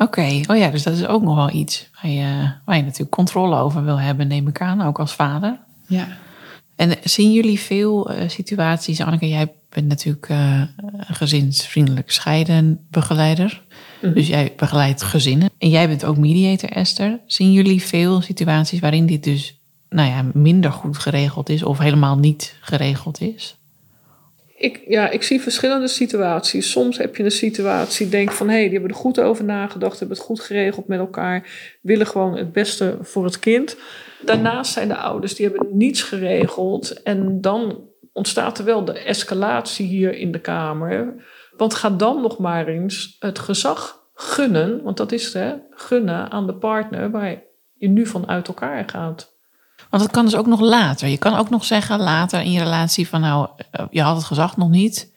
Oké, 0.03 0.21
okay. 0.21 0.45
oh 0.49 0.57
ja, 0.57 0.69
dus 0.69 0.83
dat 0.83 0.95
is 0.95 1.07
ook 1.07 1.23
nog 1.23 1.35
wel 1.35 1.53
iets 1.53 1.89
waar 2.03 2.11
je, 2.11 2.53
waar 2.65 2.77
je 2.77 2.83
natuurlijk 2.83 3.11
controle 3.11 3.57
over 3.57 3.85
wil 3.85 4.01
hebben, 4.01 4.29
neem 4.29 4.49
ik 4.49 4.61
aan, 4.61 4.83
ook 4.83 4.99
als 4.99 5.13
vader. 5.13 5.59
Ja. 5.87 6.09
En 6.77 6.97
zien 7.05 7.33
jullie 7.33 7.61
veel 7.61 8.13
uh, 8.13 8.29
situaties, 8.29 9.01
Anneke, 9.01 9.29
jij 9.29 9.53
bent 9.69 9.89
natuurlijk 9.89 10.29
uh, 10.29 10.63
gezinsvriendelijk 10.99 12.11
scheiden 12.11 12.87
begeleider. 12.91 13.63
Mm-hmm. 14.03 14.19
Dus 14.19 14.29
jij 14.29 14.53
begeleidt 14.57 15.03
gezinnen. 15.03 15.51
En 15.59 15.69
jij 15.69 15.89
bent 15.89 16.05
ook 16.05 16.17
mediator, 16.17 16.71
Esther. 16.71 17.19
Zien 17.27 17.53
jullie 17.53 17.83
veel 17.83 18.21
situaties 18.21 18.81
waarin 18.81 19.07
dit 19.07 19.25
dus 19.25 19.57
nou 19.89 20.09
ja, 20.09 20.25
minder 20.35 20.73
goed 20.73 20.99
geregeld 20.99 21.49
is 21.49 21.63
of 21.63 21.79
helemaal 21.79 22.19
niet 22.19 22.57
geregeld 22.61 23.21
is? 23.21 23.57
Ik, 24.57 24.83
ja, 24.87 25.11
ik 25.11 25.23
zie 25.23 25.41
verschillende 25.41 25.89
situaties. 25.89 26.71
Soms 26.71 26.99
heb 26.99 27.17
je 27.17 27.25
een 27.25 27.31
situatie, 27.31 28.09
denk 28.09 28.33
van 28.33 28.49
hé, 28.49 28.55
hey, 28.55 28.63
die 28.63 28.73
hebben 28.73 28.91
er 28.91 28.97
goed 28.97 29.21
over 29.21 29.45
nagedacht, 29.45 29.99
hebben 29.99 30.17
het 30.17 30.27
goed 30.27 30.41
geregeld 30.41 30.87
met 30.87 30.99
elkaar, 30.99 31.49
willen 31.81 32.07
gewoon 32.07 32.37
het 32.37 32.53
beste 32.53 32.99
voor 33.01 33.25
het 33.25 33.39
kind. 33.39 33.77
Daarnaast 34.25 34.73
zijn 34.73 34.89
de 34.89 34.97
ouders 34.97 35.35
die 35.35 35.47
hebben 35.47 35.67
niets 35.77 36.03
geregeld 36.03 37.03
en 37.03 37.41
dan 37.41 37.81
ontstaat 38.13 38.59
er 38.59 38.65
wel 38.65 38.85
de 38.85 38.99
escalatie 38.99 39.87
hier 39.87 40.15
in 40.15 40.33
de 40.33 40.41
kamer. 40.41 41.15
Want 41.57 41.75
ga 41.75 41.91
dan 41.91 42.21
nog 42.21 42.39
maar 42.39 42.67
eens 42.67 43.17
het 43.19 43.39
gezag 43.39 44.01
gunnen, 44.15 44.83
want 44.83 44.97
dat 44.97 45.13
is 45.13 45.25
het, 45.25 45.33
hè, 45.33 45.55
gunnen 45.71 46.31
aan 46.31 46.47
de 46.47 46.55
partner 46.55 47.11
waar 47.11 47.43
je 47.75 47.89
nu 47.89 48.07
van 48.07 48.29
uit 48.29 48.49
elkaar 48.49 48.89
gaat. 48.89 49.31
Want 49.91 50.03
dat 50.03 50.13
kan 50.13 50.25
dus 50.25 50.37
ook 50.37 50.47
nog 50.47 50.61
later. 50.61 51.09
Je 51.09 51.19
kan 51.19 51.35
ook 51.35 51.51
nog 51.51 51.65
zeggen 51.65 52.01
later 52.01 52.41
in 52.41 52.53
je 52.53 52.63
relatie 52.63 53.09
van 53.09 53.21
nou, 53.21 53.49
je 53.91 54.03
had 54.03 54.17
het 54.17 54.25
gezag 54.25 54.57
nog 54.57 54.69
niet. 54.69 55.13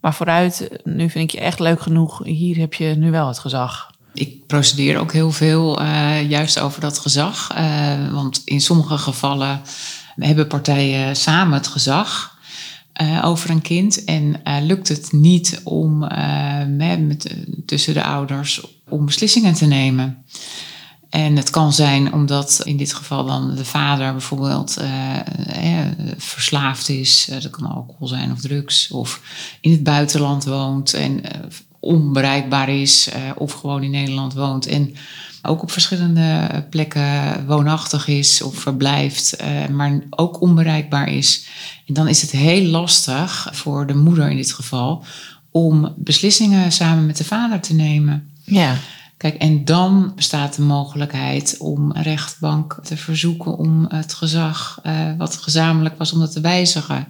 Maar 0.00 0.14
vooruit, 0.14 0.70
nu 0.84 1.10
vind 1.10 1.32
ik 1.32 1.38
je 1.38 1.44
echt 1.44 1.58
leuk 1.58 1.80
genoeg. 1.80 2.24
Hier 2.24 2.56
heb 2.56 2.74
je 2.74 2.86
nu 2.86 3.10
wel 3.10 3.26
het 3.26 3.38
gezag. 3.38 3.90
Ik 4.14 4.46
procedeer 4.46 4.98
ook 4.98 5.12
heel 5.12 5.30
veel 5.30 5.80
uh, 5.80 6.30
juist 6.30 6.60
over 6.60 6.80
dat 6.80 6.98
gezag. 6.98 7.56
Uh, 7.58 8.12
want 8.12 8.42
in 8.44 8.60
sommige 8.60 8.98
gevallen 8.98 9.60
hebben 10.14 10.46
partijen 10.46 11.16
samen 11.16 11.54
het 11.54 11.66
gezag 11.66 12.33
uh, 13.02 13.22
over 13.24 13.50
een 13.50 13.62
kind. 13.62 14.04
En 14.04 14.40
lukt 14.62 14.88
het 14.88 15.12
niet 15.12 15.60
om 15.64 15.98
met, 16.76 17.36
tussen 17.66 17.94
de 17.94 18.04
ouders 18.04 18.66
om 18.88 19.04
beslissingen 19.04 19.54
te 19.54 19.66
nemen. 19.66 20.24
En 21.10 21.36
het 21.36 21.50
kan 21.50 21.72
zijn 21.72 22.12
omdat 22.12 22.60
in 22.64 22.76
dit 22.76 22.92
geval 22.92 23.24
dan 23.24 23.54
de 23.54 23.64
vader 23.64 24.12
bijvoorbeeld 24.12 24.76
eh, 24.76 25.86
verslaafd 26.16 26.88
is. 26.88 27.28
Dat 27.30 27.50
kan 27.50 27.70
alcohol 27.70 28.08
zijn 28.08 28.32
of 28.32 28.40
drugs. 28.40 28.90
Of 28.90 29.20
in 29.60 29.70
het 29.70 29.82
buitenland 29.82 30.44
woont 30.44 30.94
en 30.94 31.20
onbereikbaar 31.80 32.68
is. 32.68 33.08
of 33.36 33.52
gewoon 33.52 33.82
in 33.82 33.90
Nederland 33.90 34.34
woont. 34.34 34.66
En 34.66 34.94
ook 35.44 35.62
op 35.62 35.70
verschillende 35.70 36.48
plekken 36.70 37.46
woonachtig 37.46 38.08
is 38.08 38.42
of 38.42 38.58
verblijft. 38.58 39.36
maar 39.70 40.00
ook 40.10 40.40
onbereikbaar 40.40 41.08
is. 41.08 41.46
En 41.86 41.94
dan 41.94 42.08
is 42.08 42.22
het 42.22 42.30
heel 42.30 42.66
lastig 42.66 43.48
voor 43.52 43.86
de 43.86 43.94
moeder 43.94 44.30
in 44.30 44.36
dit 44.36 44.52
geval. 44.52 45.04
Om 45.50 45.94
beslissingen 45.96 46.72
samen 46.72 47.06
met 47.06 47.16
de 47.16 47.24
vader 47.24 47.60
te 47.60 47.74
nemen. 47.74 48.30
Ja. 48.44 48.76
Kijk, 49.16 49.34
en 49.34 49.64
dan 49.64 50.12
bestaat 50.16 50.56
de 50.56 50.62
mogelijkheid 50.62 51.56
om 51.58 51.90
een 51.90 52.02
rechtbank 52.02 52.78
te 52.82 52.96
verzoeken 52.96 53.56
om 53.56 53.86
het 53.88 54.14
gezag, 54.14 54.80
uh, 54.86 55.16
wat 55.18 55.36
gezamenlijk 55.36 55.98
was, 55.98 56.12
om 56.12 56.18
dat 56.18 56.32
te 56.32 56.40
wijzigen. 56.40 57.06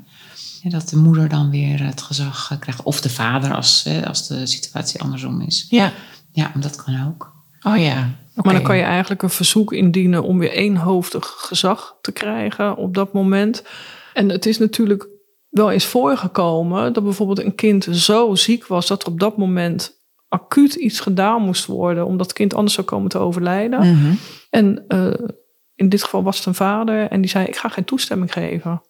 En 0.63 0.71
dat 0.71 0.89
de 0.89 0.97
moeder 0.97 1.29
dan 1.29 1.51
weer 1.51 1.85
het 1.85 2.03
gezag 2.03 2.57
krijgt. 2.61 2.83
Of 2.83 3.01
de 3.01 3.11
vader, 3.11 3.55
als, 3.55 3.89
als 4.05 4.27
de 4.27 4.47
situatie 4.47 5.01
andersom 5.01 5.41
is. 5.41 5.67
Ja. 5.69 5.93
Ja, 6.33 6.53
dat 6.57 6.77
kan 6.77 7.07
ook. 7.07 7.33
Oh 7.63 7.77
ja. 7.77 8.11
Okay. 8.37 8.53
Maar 8.53 8.55
dan 8.55 8.71
kan 8.71 8.77
je 8.77 8.83
eigenlijk 8.83 9.23
een 9.23 9.31
verzoek 9.31 9.73
indienen 9.73 10.23
om 10.23 10.39
weer 10.39 10.51
eenhoofdig 10.51 11.27
gezag 11.27 11.99
te 12.01 12.13
krijgen 12.13 12.77
op 12.77 12.95
dat 12.95 13.13
moment. 13.13 13.65
En 14.13 14.29
het 14.29 14.47
is 14.47 14.59
natuurlijk 14.59 15.09
wel 15.49 15.71
eens 15.71 15.87
voorgekomen 15.87 16.93
dat 16.93 17.05
bijvoorbeeld 17.05 17.39
een 17.39 17.55
kind 17.55 17.89
zo 17.91 18.35
ziek 18.35 18.67
was 18.67 18.87
dat 18.87 19.03
er 19.03 19.09
op 19.09 19.21
dat 19.21 19.37
moment 19.37 20.03
acuut 20.29 20.75
iets 20.75 21.01
gedaan 21.01 21.43
moest 21.43 21.67
worden, 21.67 22.07
omdat 22.07 22.27
het 22.27 22.35
kind 22.35 22.55
anders 22.55 22.75
zou 22.75 22.87
komen 22.87 23.09
te 23.09 23.19
overlijden. 23.19 23.87
Mm 23.87 24.01
-hmm. 24.01 24.19
En 24.51 24.85
uh, 24.89 25.29
in 25.75 25.89
dit 25.89 26.03
geval 26.03 26.23
was 26.23 26.37
het 26.37 26.47
een 26.47 26.55
vader 26.55 27.09
en 27.09 27.21
die 27.21 27.31
zei: 27.31 27.47
Ik 27.47 27.57
ga 27.57 27.69
geen 27.69 27.85
toestemming 27.85 28.33
geven. 28.33 28.83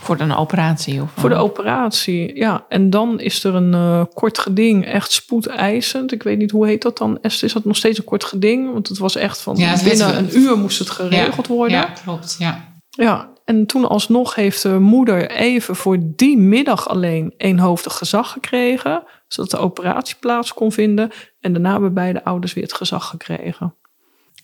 Voor 0.00 0.20
een 0.20 0.34
operatie? 0.34 1.02
Of 1.02 1.10
Voor 1.16 1.28
de 1.28 1.34
operatie, 1.34 2.36
ja. 2.36 2.64
En 2.68 2.90
dan 2.90 3.20
is 3.20 3.44
er 3.44 3.54
een 3.54 3.74
eh, 3.74 4.02
kort 4.14 4.38
geding, 4.38 4.86
echt 4.86 5.12
spoedeisend. 5.12 6.12
Ik 6.12 6.22
weet 6.22 6.38
niet, 6.38 6.50
hoe 6.50 6.66
heet 6.66 6.82
dat 6.82 6.98
dan? 6.98 7.18
Esther, 7.20 7.46
is 7.46 7.52
dat 7.52 7.64
nog 7.64 7.76
steeds 7.76 7.98
een 7.98 8.04
kort 8.04 8.24
geding? 8.24 8.72
Want 8.72 8.88
het 8.88 8.98
was 8.98 9.16
echt 9.16 9.40
van, 9.40 9.56
Ja, 9.56 9.82
binnen 9.84 10.18
een 10.18 10.38
uur 10.38 10.58
moest 10.58 10.78
het 10.78 10.90
geregeld 10.90 11.46
ja, 11.46 11.54
worden. 11.54 11.76
Ja, 11.76 11.84
klopt. 12.04 12.36
Ja. 12.38 12.74
Ja, 12.90 13.28
en 13.44 13.66
toen 13.66 13.88
alsnog 13.88 14.34
heeft 14.34 14.62
de 14.62 14.78
moeder 14.78 15.30
even 15.30 15.76
voor 15.76 15.98
die 16.00 16.38
middag 16.38 16.88
alleen 16.88 17.34
eenhoofdig 17.36 17.96
gezag 17.96 18.30
gekregen. 18.30 19.02
Zodat 19.28 19.50
de 19.50 19.56
operatie 19.56 20.16
plaats 20.20 20.54
kon 20.54 20.72
vinden. 20.72 21.10
En 21.40 21.52
daarna 21.52 21.72
hebben 21.72 21.94
beide 21.94 22.24
ouders 22.24 22.52
weer 22.52 22.64
het 22.64 22.72
gezag 22.72 23.06
gekregen. 23.06 23.74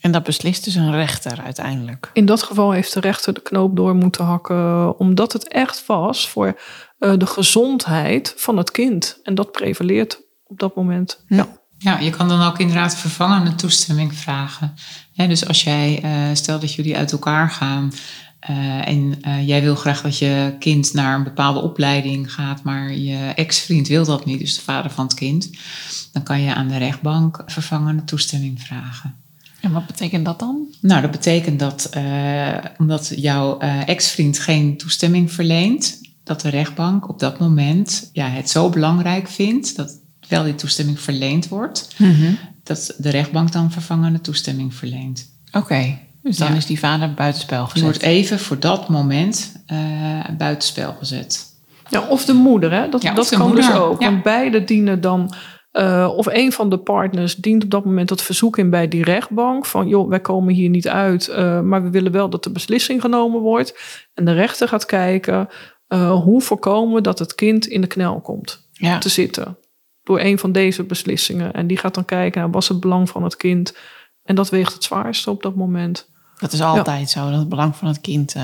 En 0.03 0.13
dat 0.13 0.23
beslist 0.23 0.65
dus 0.65 0.75
een 0.75 0.93
rechter 0.93 1.41
uiteindelijk. 1.45 2.11
In 2.13 2.27
dat 2.27 2.43
geval 2.43 2.71
heeft 2.71 2.95
de 2.95 3.01
rechter 3.01 3.35
de 3.35 3.43
knoop 3.43 3.77
door 3.77 3.95
moeten 3.95 4.25
hakken. 4.25 4.99
Omdat 4.99 5.33
het 5.33 5.49
echt 5.49 5.87
was 5.87 6.29
voor 6.29 6.61
eh, 6.99 7.13
de 7.17 7.27
gezondheid 7.27 8.35
van 8.37 8.57
het 8.57 8.71
kind. 8.71 9.21
En 9.23 9.35
dat 9.35 9.53
prevaleert 9.53 10.21
op 10.47 10.59
dat 10.59 10.77
moment. 10.77 11.25
Ja. 11.29 11.61
Ja, 11.79 11.99
je 11.99 12.11
kan 12.11 12.29
dan 12.29 12.43
ook 12.43 12.59
inderdaad 12.59 12.97
vervangende 12.97 13.55
toestemming 13.55 14.15
vragen. 14.15 14.75
Hè, 15.15 15.27
dus 15.27 15.47
als 15.47 15.63
jij, 15.63 16.01
eh, 16.03 16.13
stel 16.33 16.61
dat 16.61 16.75
jullie 16.75 16.97
uit 16.97 17.13
elkaar 17.13 17.51
gaan 17.51 17.93
eh, 18.43 18.89
en 18.89 19.19
eh, 19.21 19.49
jij 19.49 19.63
wil 19.63 19.75
graag 19.75 20.01
dat 20.01 20.19
je 20.19 20.57
kind 20.59 20.93
naar 20.93 21.15
een 21.15 21.25
bepaalde 21.25 21.61
opleiding 21.61 22.33
gaat, 22.33 22.63
maar 22.63 22.93
je 22.93 23.33
ex-vriend 23.35 23.89
wil 23.89 24.05
dat 24.05 24.25
niet, 24.25 24.39
dus 24.39 24.55
de 24.55 24.61
vader 24.61 24.91
van 24.91 25.05
het 25.05 25.15
kind, 25.15 25.51
dan 26.13 26.23
kan 26.23 26.41
je 26.41 26.55
aan 26.55 26.69
de 26.69 26.77
rechtbank 26.77 27.43
vervangende 27.47 28.05
toestemming 28.05 28.61
vragen. 28.61 29.22
En 29.63 29.73
wat 29.73 29.87
betekent 29.87 30.25
dat 30.25 30.39
dan? 30.39 30.67
Nou, 30.81 31.03
dat 31.03 31.11
betekent 31.11 31.59
dat 31.61 31.89
eh, 31.91 32.55
omdat 32.79 33.13
jouw 33.17 33.59
eh, 33.59 33.89
ex-vriend 33.89 34.39
geen 34.39 34.77
toestemming 34.77 35.33
verleent, 35.33 36.01
dat 36.25 36.41
de 36.41 36.49
rechtbank 36.49 37.09
op 37.09 37.19
dat 37.19 37.39
moment 37.39 38.11
ja, 38.13 38.29
het 38.29 38.51
zo 38.51 38.69
belangrijk 38.69 39.29
vindt 39.29 39.77
dat 39.77 40.01
wel 40.29 40.45
die 40.45 40.55
toestemming 40.55 41.01
verleend 41.01 41.49
wordt, 41.49 41.95
dat 42.63 42.95
de 42.99 43.11
rechtbank 43.11 43.53
dan 43.53 43.71
vervangende 43.73 44.21
toestemming 44.21 44.75
verleent. 44.75 45.31
Oké, 45.53 45.99
dus 46.23 46.37
dan 46.37 46.49
Ja. 46.51 46.55
is 46.57 46.67
die 46.67 46.79
vader 46.79 47.15
buitenspel 47.15 47.63
Die 47.63 47.71
gezet. 47.71 47.87
wordt 47.89 48.03
even 48.03 48.39
voor 48.39 48.59
dat 48.59 48.89
moment 48.89 49.63
eh 49.67 49.79
buitenspel 50.39 50.97
gezet. 50.99 51.51
Ja, 51.89 52.01
of 52.09 52.25
de 52.25 52.33
moeder, 52.33 52.73
hè? 52.73 52.89
Dat, 52.89 53.03
Ja, 53.03 53.15
dat 53.15 53.29
kan 53.29 53.55
dus 53.55 53.73
ook. 53.73 54.01
ja. 54.01 54.11
Want 54.11 54.23
beide 54.23 54.65
dienen 54.65 55.01
dan, 55.01 55.33
eh, 55.73 56.13
of 56.17 56.27
een 56.27 56.53
van 56.53 56.71
de 56.71 56.79
partners 56.79 57.35
dient 57.35 57.65
op 57.65 57.71
dat 57.71 57.85
moment 57.85 58.09
dat 58.09 58.23
verzoek 58.23 58.59
in 58.59 58.71
bij 58.71 58.89
die 58.89 59.05
rechtbank. 59.05 59.67
Van 59.67 59.89
joh, 59.89 60.09
wij 60.09 60.21
komen 60.21 60.55
hier 60.55 60.69
niet 60.69 60.89
uit, 60.89 61.29
eh, 61.29 61.61
maar 61.61 61.83
we 61.83 61.91
willen 61.91 62.13
wel 62.13 62.31
dat 62.31 62.45
de 62.45 62.51
beslissing 62.51 63.01
genomen 63.01 63.41
wordt. 63.41 63.79
En 64.15 64.25
de 64.25 64.33
rechter 64.33 64.69
gaat 64.69 64.87
kijken 64.87 65.49
eh, 65.87 66.23
hoe 66.23 66.41
voorkomen 66.41 66.95
we 66.95 67.01
dat 67.01 67.19
het 67.19 67.35
kind 67.35 67.67
in 67.67 67.81
de 67.81 67.87
knel 67.87 68.21
komt 68.21 68.69
Ja, 68.73 68.99
te 68.99 69.09
zitten. 69.09 69.59
Door 70.03 70.21
een 70.21 70.39
van 70.39 70.53
deze 70.53 70.83
beslissingen. 70.83 71.53
En 71.53 71.67
die 71.67 71.77
gaat 71.77 71.95
dan 71.95 72.05
kijken, 72.05 72.41
naar 72.41 72.51
was 72.51 72.69
het 72.69 72.81
belang 72.81 73.11
van 73.11 73.23
het 73.23 73.37
kind? 73.37 73.77
En 74.23 74.35
dat 74.35 74.51
weegt 74.51 74.73
het 74.73 74.85
zwaarste 74.85 75.31
op 75.31 75.43
dat 75.43 75.55
moment. 75.55 76.11
dat 76.39 76.53
is 76.53 76.63
altijd 76.63 77.11
zo, 77.11 77.31
dat 77.31 77.39
het 77.39 77.49
belang 77.49 77.77
van 77.77 77.89
het 77.89 78.01
kind 78.01 78.37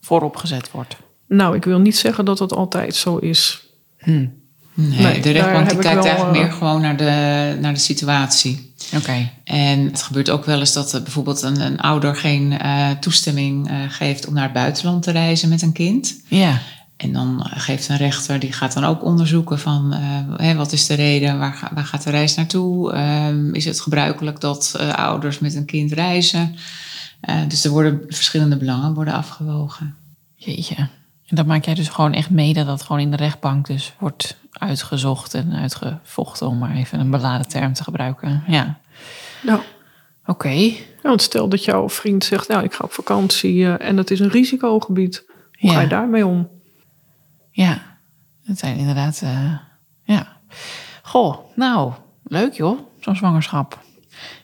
voorop 0.00 0.36
gezet 0.36 0.70
wordt. 0.70 0.96
Nou, 1.26 1.56
ik 1.56 1.64
wil 1.64 1.78
niet 1.78 1.96
zeggen 1.96 2.24
dat 2.24 2.38
dat 2.38 2.52
altijd 2.52 2.94
zo 2.94 3.16
is. 3.16 3.70
Hm. 3.98 4.26
Nee, 4.78 4.98
Nee, 5.02 5.20
de 5.20 5.30
rechtbank 5.30 5.68
die 5.70 5.78
kijkt 5.78 5.94
wel, 5.94 6.04
eigenlijk 6.04 6.36
eh, 6.36 6.42
meer 6.42 6.52
gewoon 6.52 6.80
naar 6.80 6.96
de, 6.96 7.56
naar 7.60 7.74
de 7.74 7.80
situatie. 7.80 8.72
Oké, 8.96 9.30
En 9.44 9.80
het 9.84 10.02
gebeurt 10.02 10.30
ook 10.30 10.44
wel 10.44 10.58
eens 10.58 10.72
dat 10.72 11.00
bijvoorbeeld 11.02 11.42
een, 11.42 11.60
een 11.60 11.80
ouder 11.80 12.16
geen 12.16 12.58
eh, 12.58 12.90
toestemming 12.90 13.68
eh, 13.68 13.74
geeft 13.88 14.26
om 14.26 14.34
naar 14.34 14.42
het 14.44 14.52
buitenland 14.52 15.02
te 15.02 15.10
reizen 15.10 15.48
met 15.48 15.62
een 15.62 15.72
kind. 15.72 16.14
ja. 16.28 16.58
En 16.96 17.12
dan 17.12 17.42
eh, 17.42 17.52
geeft 17.60 17.88
een 17.88 17.96
rechter, 17.96 18.38
die 18.38 18.52
gaat 18.52 18.72
dan 18.72 18.84
ook 18.84 19.04
onderzoeken 19.04 19.58
van 19.58 19.92
eh, 19.92 20.00
hè, 20.46 20.54
wat 20.54 20.72
is 20.72 20.86
de 20.86 20.94
reden, 20.94 21.38
waar, 21.38 21.52
ga- 21.52 21.70
waar 21.74 21.84
gaat 21.84 22.02
de 22.02 22.10
reis 22.10 22.34
naartoe? 22.34 22.92
Ehm, 22.92 23.54
is 23.54 23.64
het 23.64 23.80
gebruikelijk 23.80 24.40
dat 24.40 24.74
eh, 24.78 24.88
ouders 24.92 25.38
met 25.38 25.54
een 25.54 25.64
kind 25.64 25.92
reizen? 25.92 26.56
Eh, 27.20 27.36
dus 27.48 27.64
er 27.64 27.70
worden 27.70 28.00
verschillende 28.08 28.56
belangen 28.56 28.94
worden 28.94 29.14
afgewogen. 29.14 29.94
Jeetje. 30.36 30.88
En 31.26 31.36
dat 31.36 31.46
maak 31.46 31.64
jij 31.64 31.74
dus 31.74 31.88
gewoon 31.88 32.12
echt 32.12 32.30
mee 32.30 32.54
dat 32.54 32.66
dat 32.66 32.82
gewoon 32.82 33.00
in 33.00 33.10
de 33.10 33.16
rechtbank 33.16 33.66
dus 33.66 33.94
wordt 33.98 34.36
uitgezocht 34.52 35.34
en 35.34 35.52
uitgevochten, 35.52 36.46
om 36.46 36.58
maar 36.58 36.74
even 36.74 37.00
een 37.00 37.10
beladen 37.10 37.48
term 37.48 37.72
te 37.72 37.82
gebruiken. 37.82 38.42
Ja, 38.46 38.78
Nou, 39.42 39.60
oké. 40.26 40.48
Ja, 40.48 40.72
want 41.02 41.22
stel 41.22 41.48
dat 41.48 41.64
jouw 41.64 41.88
vriend 41.88 42.24
zegt, 42.24 42.48
nou, 42.48 42.64
ik 42.64 42.74
ga 42.74 42.84
op 42.84 42.92
vakantie 42.92 43.64
eh, 43.64 43.88
en 43.88 43.96
het 43.96 44.10
is 44.10 44.20
een 44.20 44.30
risicogebied. 44.30 45.24
Hoe 45.58 45.70
ga 45.70 45.80
je 45.80 45.88
daarmee 45.88 46.26
om? 46.26 46.48
Ja, 47.50 47.98
het 48.44 48.58
zijn 48.58 48.76
inderdaad, 48.76 49.20
eh, 49.22 49.54
ja. 50.02 50.36
Goh, 51.02 51.38
nou, 51.54 51.92
leuk 52.22 52.52
joh, 52.52 52.78
zo'n 53.00 53.16
zwangerschap. 53.16 53.84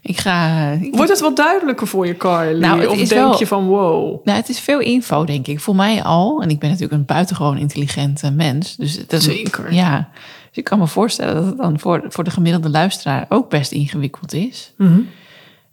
Ik 0.02 0.18
ga... 0.18 0.70
ik- 0.70 0.94
Wordt 0.96 1.10
het 1.10 1.20
wat 1.20 1.36
duidelijker 1.36 1.86
voor 1.86 2.06
je, 2.06 2.16
Carly? 2.16 2.60
Nou, 2.60 2.86
of 2.86 2.96
denk 2.96 3.08
wel- 3.08 3.38
je 3.38 3.46
van, 3.46 3.66
wow, 3.66 4.24
Nou, 4.24 4.38
het 4.38 4.48
is 4.48 4.60
veel 4.60 4.80
info, 4.80 5.24
denk 5.24 5.46
ik. 5.46 5.60
Voor 5.60 5.76
mij 5.76 6.02
al. 6.02 6.42
En 6.42 6.50
ik 6.50 6.58
ben 6.58 6.68
natuurlijk 6.70 6.98
een 6.98 7.04
buitengewoon 7.06 7.58
intelligente 7.58 8.30
mens. 8.30 8.76
Dus 8.76 9.06
dat, 9.06 9.22
Zeker. 9.22 9.72
Ja. 9.72 10.08
Dus 10.48 10.56
ik 10.58 10.64
kan 10.64 10.78
me 10.78 10.86
voorstellen 10.86 11.34
dat 11.34 11.44
het 11.44 11.56
dan 11.56 11.78
voor, 11.78 12.04
voor 12.08 12.24
de 12.24 12.30
gemiddelde 12.30 12.70
luisteraar 12.70 13.26
ook 13.28 13.50
best 13.50 13.72
ingewikkeld 13.72 14.32
is. 14.32 14.72
Mhm. 14.76 15.00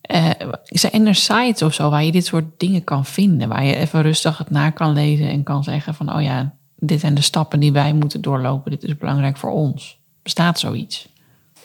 Eh, 0.02 0.30
zijn 0.64 1.08
er 1.08 1.16
sites 1.16 1.62
of 1.62 1.74
zo 1.74 1.90
waar 1.90 2.04
je 2.04 2.12
dit 2.12 2.26
soort 2.26 2.46
dingen 2.58 2.84
kan 2.84 3.06
vinden? 3.06 3.50
Waar 3.50 3.64
je 3.66 3.76
even 3.76 4.02
rustig 4.02 4.38
het 4.38 4.50
na 4.50 4.70
kan 4.70 4.94
lezen 4.94 5.30
en 5.30 5.44
kan 5.44 5.64
zeggen 5.64 5.94
van... 5.94 6.14
oh 6.16 6.22
ja, 6.22 6.54
dit 6.78 7.00
zijn 7.00 7.14
de 7.14 7.22
stappen 7.22 7.60
die 7.60 7.72
wij 7.72 7.94
moeten 7.94 8.22
doorlopen. 8.22 8.72
Dit 8.72 8.84
is 8.84 8.98
belangrijk 8.98 9.38
voor 9.38 9.52
ons. 9.52 10.00
Bestaat 10.24 10.60
zoiets? 10.60 11.08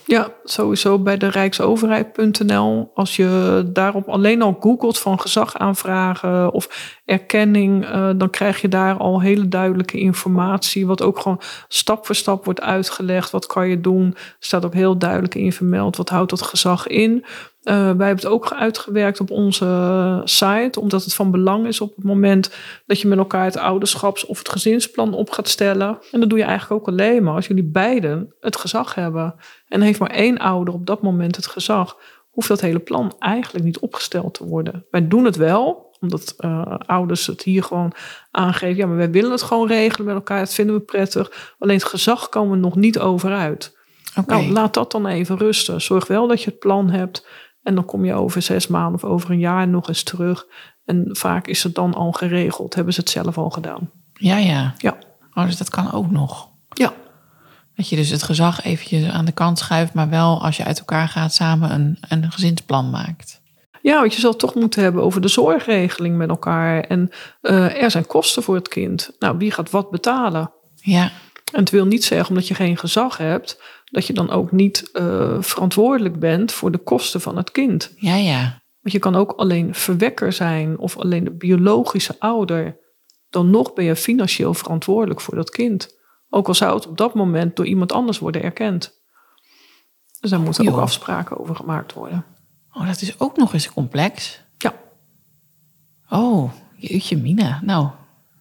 Ja, 0.07 0.33
sowieso 0.45 0.99
bij 0.99 1.17
de 1.17 1.29
rijksoverheid.nl. 1.29 2.91
Als 2.95 3.17
je 3.17 3.63
daarop 3.73 4.09
alleen 4.09 4.43
al 4.43 4.57
googelt 4.61 4.99
van 4.99 5.21
gezag 5.21 5.57
aanvragen 5.57 6.53
of 6.53 6.99
erkenning, 7.05 7.85
eh, 7.85 8.11
dan 8.17 8.31
krijg 8.31 8.61
je 8.61 8.69
daar 8.69 8.97
al 8.97 9.21
hele 9.21 9.49
duidelijke 9.49 9.99
informatie. 9.99 10.87
Wat 10.87 11.03
ook 11.03 11.19
gewoon 11.19 11.41
stap 11.69 12.07
voor 12.07 12.15
stap 12.15 12.45
wordt 12.45 12.61
uitgelegd. 12.61 13.31
Wat 13.31 13.47
kan 13.47 13.69
je 13.69 13.81
doen? 13.81 14.17
Staat 14.39 14.65
ook 14.65 14.75
heel 14.75 14.99
duidelijk 14.99 15.35
in 15.35 15.53
vermeld. 15.53 15.97
Wat 15.97 16.09
houdt 16.09 16.31
dat 16.31 16.43
gezag 16.43 16.87
in? 16.87 17.25
Eh, 17.65 17.75
wij 17.75 18.07
hebben 18.07 18.09
het 18.09 18.27
ook 18.27 18.53
uitgewerkt 18.53 19.21
op 19.21 19.31
onze 19.31 20.21
site, 20.25 20.81
omdat 20.81 21.05
het 21.05 21.15
van 21.15 21.31
belang 21.31 21.67
is 21.67 21.81
op 21.81 21.97
het 21.97 22.05
moment 22.05 22.55
dat 22.87 23.01
je 23.01 23.09
met 23.09 23.19
elkaar 23.19 23.45
het 23.45 23.57
ouderschaps- 23.57 24.27
of 24.27 24.39
het 24.39 24.49
gezinsplan 24.49 25.15
op 25.15 25.31
gaat 25.31 25.49
stellen. 25.49 25.99
En 26.11 26.21
dat 26.21 26.29
doe 26.29 26.39
je 26.39 26.45
eigenlijk 26.45 26.81
ook 26.81 26.89
alleen 26.89 27.23
maar 27.23 27.35
als 27.35 27.47
jullie 27.47 27.65
beiden 27.65 28.35
het 28.41 28.57
gezag 28.57 28.95
hebben. 28.95 29.35
En 29.69 29.81
heeft 29.81 29.99
maar 29.99 30.11
één 30.11 30.39
ouder 30.39 30.75
op 30.75 30.87
dat 30.87 31.03
moment 31.03 31.37
het 31.37 31.47
gezag, 31.47 31.97
hoeft 32.31 32.49
dat 32.49 32.61
hele 32.61 32.79
plan 32.79 33.15
eigenlijk 33.19 33.65
niet 33.65 33.79
opgesteld 33.79 34.35
te 34.35 34.45
worden. 34.45 34.87
Wij 34.91 35.09
doen 35.09 35.25
het 35.25 35.37
wel, 35.37 35.97
omdat 36.01 36.35
eh, 36.37 36.77
ouders 36.87 37.27
het 37.27 37.43
hier 37.43 37.63
gewoon 37.63 37.93
aangeven. 38.31 38.77
Ja, 38.77 38.87
maar 38.87 38.97
wij 38.97 39.11
willen 39.11 39.31
het 39.31 39.43
gewoon 39.43 39.69
regelen 39.69 40.07
met 40.07 40.15
elkaar, 40.15 40.39
dat 40.39 40.55
vinden 40.55 40.75
we 40.75 40.81
prettig. 40.81 41.55
Alleen 41.59 41.77
het 41.77 41.85
gezag 41.85 42.29
komen 42.29 42.51
we 42.51 42.57
nog 42.57 42.77
niet 42.77 42.99
over 42.99 43.33
uit. 43.33 43.77
Oké. 44.19 44.35
Nou, 44.35 44.51
laat 44.51 44.75
dat 44.75 44.91
dan 44.91 45.07
even 45.07 45.39
rusten. 45.39 45.81
Zorg 45.81 46.07
wel 46.07 46.27
dat 46.27 46.43
je 46.43 46.51
het 46.51 46.59
plan 46.59 46.91
hebt. 46.91 47.27
En 47.65 47.75
dan 47.75 47.85
kom 47.85 48.05
je 48.05 48.15
over 48.15 48.43
zes 48.43 48.67
maanden 48.67 48.95
of 48.95 49.05
over 49.11 49.31
een 49.31 49.39
jaar 49.39 49.69
nog 49.69 49.89
eens 49.89 50.03
terug. 50.03 50.47
En 50.85 51.09
vaak 51.11 51.47
is 51.47 51.63
het 51.63 51.75
dan 51.75 51.95
al 51.95 52.13
geregeld. 52.13 52.75
Hebben 52.75 52.95
ze 52.95 53.01
het 53.01 53.11
zelf 53.11 53.39
al 53.39 53.51
gedaan. 53.51 53.91
Ja, 54.13 54.37
ja. 54.37 54.75
Ja. 54.79 54.97
Oh, 55.35 55.45
dus 55.45 55.57
dat 55.57 55.71
kan 55.71 55.93
ook 55.93 56.11
nog. 56.11 56.49
Ja. 56.69 56.93
Dat 57.77 57.89
je 57.89 57.97
dus 57.97 58.11
het 58.11 58.23
gezag 58.23 58.65
eventjes 58.65 59.09
aan 59.09 59.25
de 59.25 59.33
kant 59.33 59.59
schuift, 59.59 59.95
maar 59.95 60.09
wel 60.09 60.43
als 60.43 60.57
je 60.57 60.65
uit 60.65 60.79
elkaar 60.79 61.09
gaat 61.09 61.35
samen 61.35 61.73
een, 61.73 61.99
een 62.09 62.31
gezinsplan 62.31 62.91
maakt. 62.91 63.43
Ja, 63.83 64.01
want 64.01 64.15
je 64.15 64.21
zal 64.21 64.37
toch 64.37 64.55
moeten 64.55 64.83
hebben 64.83 65.03
over 65.03 65.21
de 65.21 65.29
zorgregeling 65.29 66.17
met 66.17 66.29
elkaar. 66.29 66.81
En 66.81 67.11
eh, 67.41 67.83
er 67.83 67.91
zijn 67.91 68.07
kosten 68.07 68.43
voor 68.43 68.55
het 68.55 68.69
kind. 68.69 69.11
Nou, 69.19 69.39
wie 69.39 69.51
gaat 69.51 69.71
wat 69.71 69.91
betalen? 69.91 70.53
Ja, 70.75 71.11
En 71.55 71.61
het 71.61 71.71
wil 71.71 71.87
niet 71.87 72.05
zeggen, 72.05 72.29
omdat 72.29 72.49
je 72.49 72.55
geen 72.55 72.77
gezag 72.77 73.17
hebt, 73.17 73.63
dat 73.85 74.07
je 74.07 74.13
dan 74.13 74.31
ook 74.31 74.53
niet 74.53 74.91
eh, 74.93 75.37
verantwoordelijk 75.41 76.19
bent 76.19 76.53
voor 76.53 76.71
de 76.71 76.79
kosten 76.79 77.21
van 77.21 77.37
het 77.37 77.51
kind. 77.51 77.93
ja, 77.97 78.15
ja. 78.15 78.63
Want 78.81 78.97
je 78.97 79.03
kan 79.03 79.17
ook 79.17 79.33
alleen 79.33 79.75
verwekker 79.75 80.33
zijn 80.33 80.79
of 80.79 80.97
alleen 80.97 81.25
de 81.25 81.31
biologische 81.31 82.17
ouder. 82.19 82.79
Dan 83.31 83.51
nog 83.51 83.73
ben 83.73 83.85
je 83.85 83.97
financieel 83.97 84.55
verantwoordelijk 84.55 85.21
voor 85.21 85.35
dat 85.35 85.51
kind. 85.51 85.97
Ook 86.29 86.49
al 86.49 86.55
zou 86.55 86.75
het 86.75 86.87
op 86.87 86.97
dat 86.97 87.15
moment 87.15 87.57
door 87.57 87.67
iemand 87.67 87.93
anders 87.93 88.19
worden 88.19 88.43
erkend. 88.43 89.03
Dus 90.21 90.31
daar 90.31 90.41
moeten 90.41 90.69
ook 90.69 90.81
afspraken 90.81 91.39
over 91.39 91.57
gemaakt 91.57 91.93
worden. 91.93 92.25
Oh, 92.73 92.87
dat 92.87 93.01
is 93.01 93.21
ook 93.21 93.37
nog 93.37 93.53
eens 93.53 93.73
complex. 93.73 94.43
Ja, 94.59 94.75
Oh, 96.11 96.53
jeetje 96.77 97.17
mina. 97.17 97.61
Nou, 97.63 97.89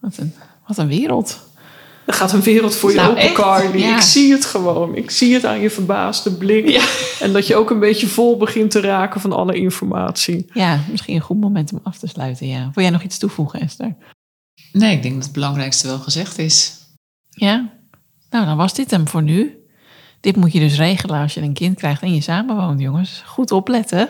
wat 0.00 0.16
een, 0.16 0.34
wat 0.66 0.76
een 0.76 0.88
wereld. 0.88 1.52
Er 2.06 2.14
gaat 2.14 2.32
een 2.32 2.42
wereld 2.42 2.76
voor 2.76 2.90
je 2.90 2.96
Nou, 2.96 3.10
open? 3.10 3.32
Carly. 3.32 3.78
Ja. 3.78 3.96
Ik 3.96 4.02
zie 4.02 4.32
het 4.32 4.44
gewoon. 4.44 4.96
Ik 4.96 5.10
zie 5.10 5.34
het 5.34 5.44
aan 5.44 5.60
je 5.60 5.70
verbaasde 5.70 6.30
blik. 6.32 6.82
En 7.20 7.32
dat 7.32 7.46
je 7.46 7.56
ook 7.56 7.70
een 7.70 7.78
beetje 7.78 8.06
vol 8.06 8.36
begint 8.36 8.70
te 8.70 8.80
raken 8.80 9.20
van 9.20 9.32
alle 9.32 9.54
informatie. 9.54 10.46
Ja, 10.52 10.80
misschien 10.90 11.14
een 11.14 11.20
goed 11.20 11.40
moment 11.40 11.72
om 11.72 11.80
af 11.82 11.98
te 11.98 12.06
sluiten, 12.06 12.46
ja. 12.46 12.70
Wil 12.74 12.82
jij 12.82 12.92
nog 12.92 13.02
iets 13.02 13.18
toevoegen, 13.18 13.60
Esther? 13.60 13.96
Nee, 14.72 14.96
ik 14.96 15.02
denk 15.02 15.14
dat 15.14 15.24
het 15.24 15.32
belangrijkste 15.32 15.86
wel 15.86 15.98
gezegd 15.98 16.38
is. 16.38 16.72
Ja? 17.30 17.70
Nou, 18.30 18.46
dan 18.46 18.56
was 18.56 18.74
dit 18.74 18.90
hem 18.90 19.08
voor 19.08 19.22
nu. 19.22 19.58
Dit 20.20 20.36
moet 20.36 20.52
je 20.52 20.58
dus 20.58 20.76
regelen 20.76 21.20
als 21.20 21.34
je 21.34 21.40
een 21.40 21.52
kind 21.52 21.76
krijgt 21.76 22.02
en 22.02 22.14
je 22.14 22.20
samenwoont, 22.20 22.80
jongens. 22.80 23.22
Goed 23.26 23.50
opletten. 23.50 24.08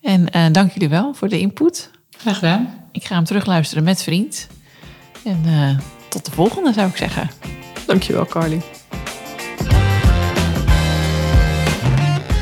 En 0.00 0.30
eh, 0.30 0.44
dank 0.52 0.72
jullie 0.72 0.88
wel 0.88 1.14
voor 1.14 1.28
de 1.28 1.38
input. 1.38 1.90
Graag 2.18 2.38
gedaan. 2.38 2.88
Ik 2.92 3.04
ga 3.04 3.14
hem 3.14 3.24
terugluisteren 3.24 3.84
met 3.84 4.02
vriend. 4.02 4.46
En 5.24 5.40
eh, 5.44 5.78
tot 6.08 6.24
de 6.24 6.30
volgende, 6.30 6.72
zou 6.72 6.88
ik 6.88 6.96
zeggen. 6.96 7.30
Dankjewel, 7.86 8.26
Carly. 8.26 8.60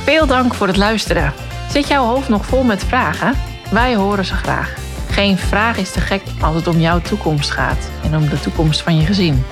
Veel 0.05 0.27
dank 0.27 0.55
voor 0.55 0.67
het 0.67 0.77
luisteren. 0.77 1.33
Zit 1.71 1.89
jouw 1.89 2.05
hoofd 2.05 2.29
nog 2.29 2.47
vol 2.47 2.63
met 2.63 2.85
vragen? 2.85 3.35
Wij 3.71 3.97
horen 3.97 4.25
ze 4.25 4.35
graag. 4.35 4.75
Geen 5.11 5.39
vraag 5.39 5.77
is 5.77 5.91
te 5.91 6.01
gek 6.01 6.23
als 6.41 6.57
het 6.57 6.67
om 6.67 6.81
jouw 6.81 7.01
toekomst 7.01 7.51
gaat 7.51 7.89
en 8.05 8.17
om 8.17 8.29
de 8.29 8.41
toekomst 8.41 8.83
van 8.83 8.97
je 8.97 9.07
gezin. 9.07 9.45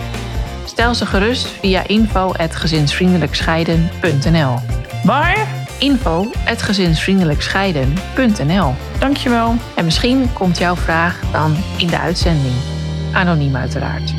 Stel 0.64 0.94
ze 0.94 1.06
gerust 1.06 1.46
via 1.46 1.86
info.gezinsvriendelijkscheiden.nl 1.86 4.58
Waar? 5.04 5.46
info.gezinsvriendelijkscheiden.nl 5.78 8.74
Dankjewel. 8.98 9.54
En 9.74 9.84
misschien 9.84 10.32
komt 10.32 10.58
jouw 10.58 10.76
vraag 10.76 11.20
dan 11.32 11.56
in 11.76 11.86
de 11.86 11.98
uitzending. 11.98 12.54
Anoniem 13.12 13.54
uiteraard. 13.54 14.14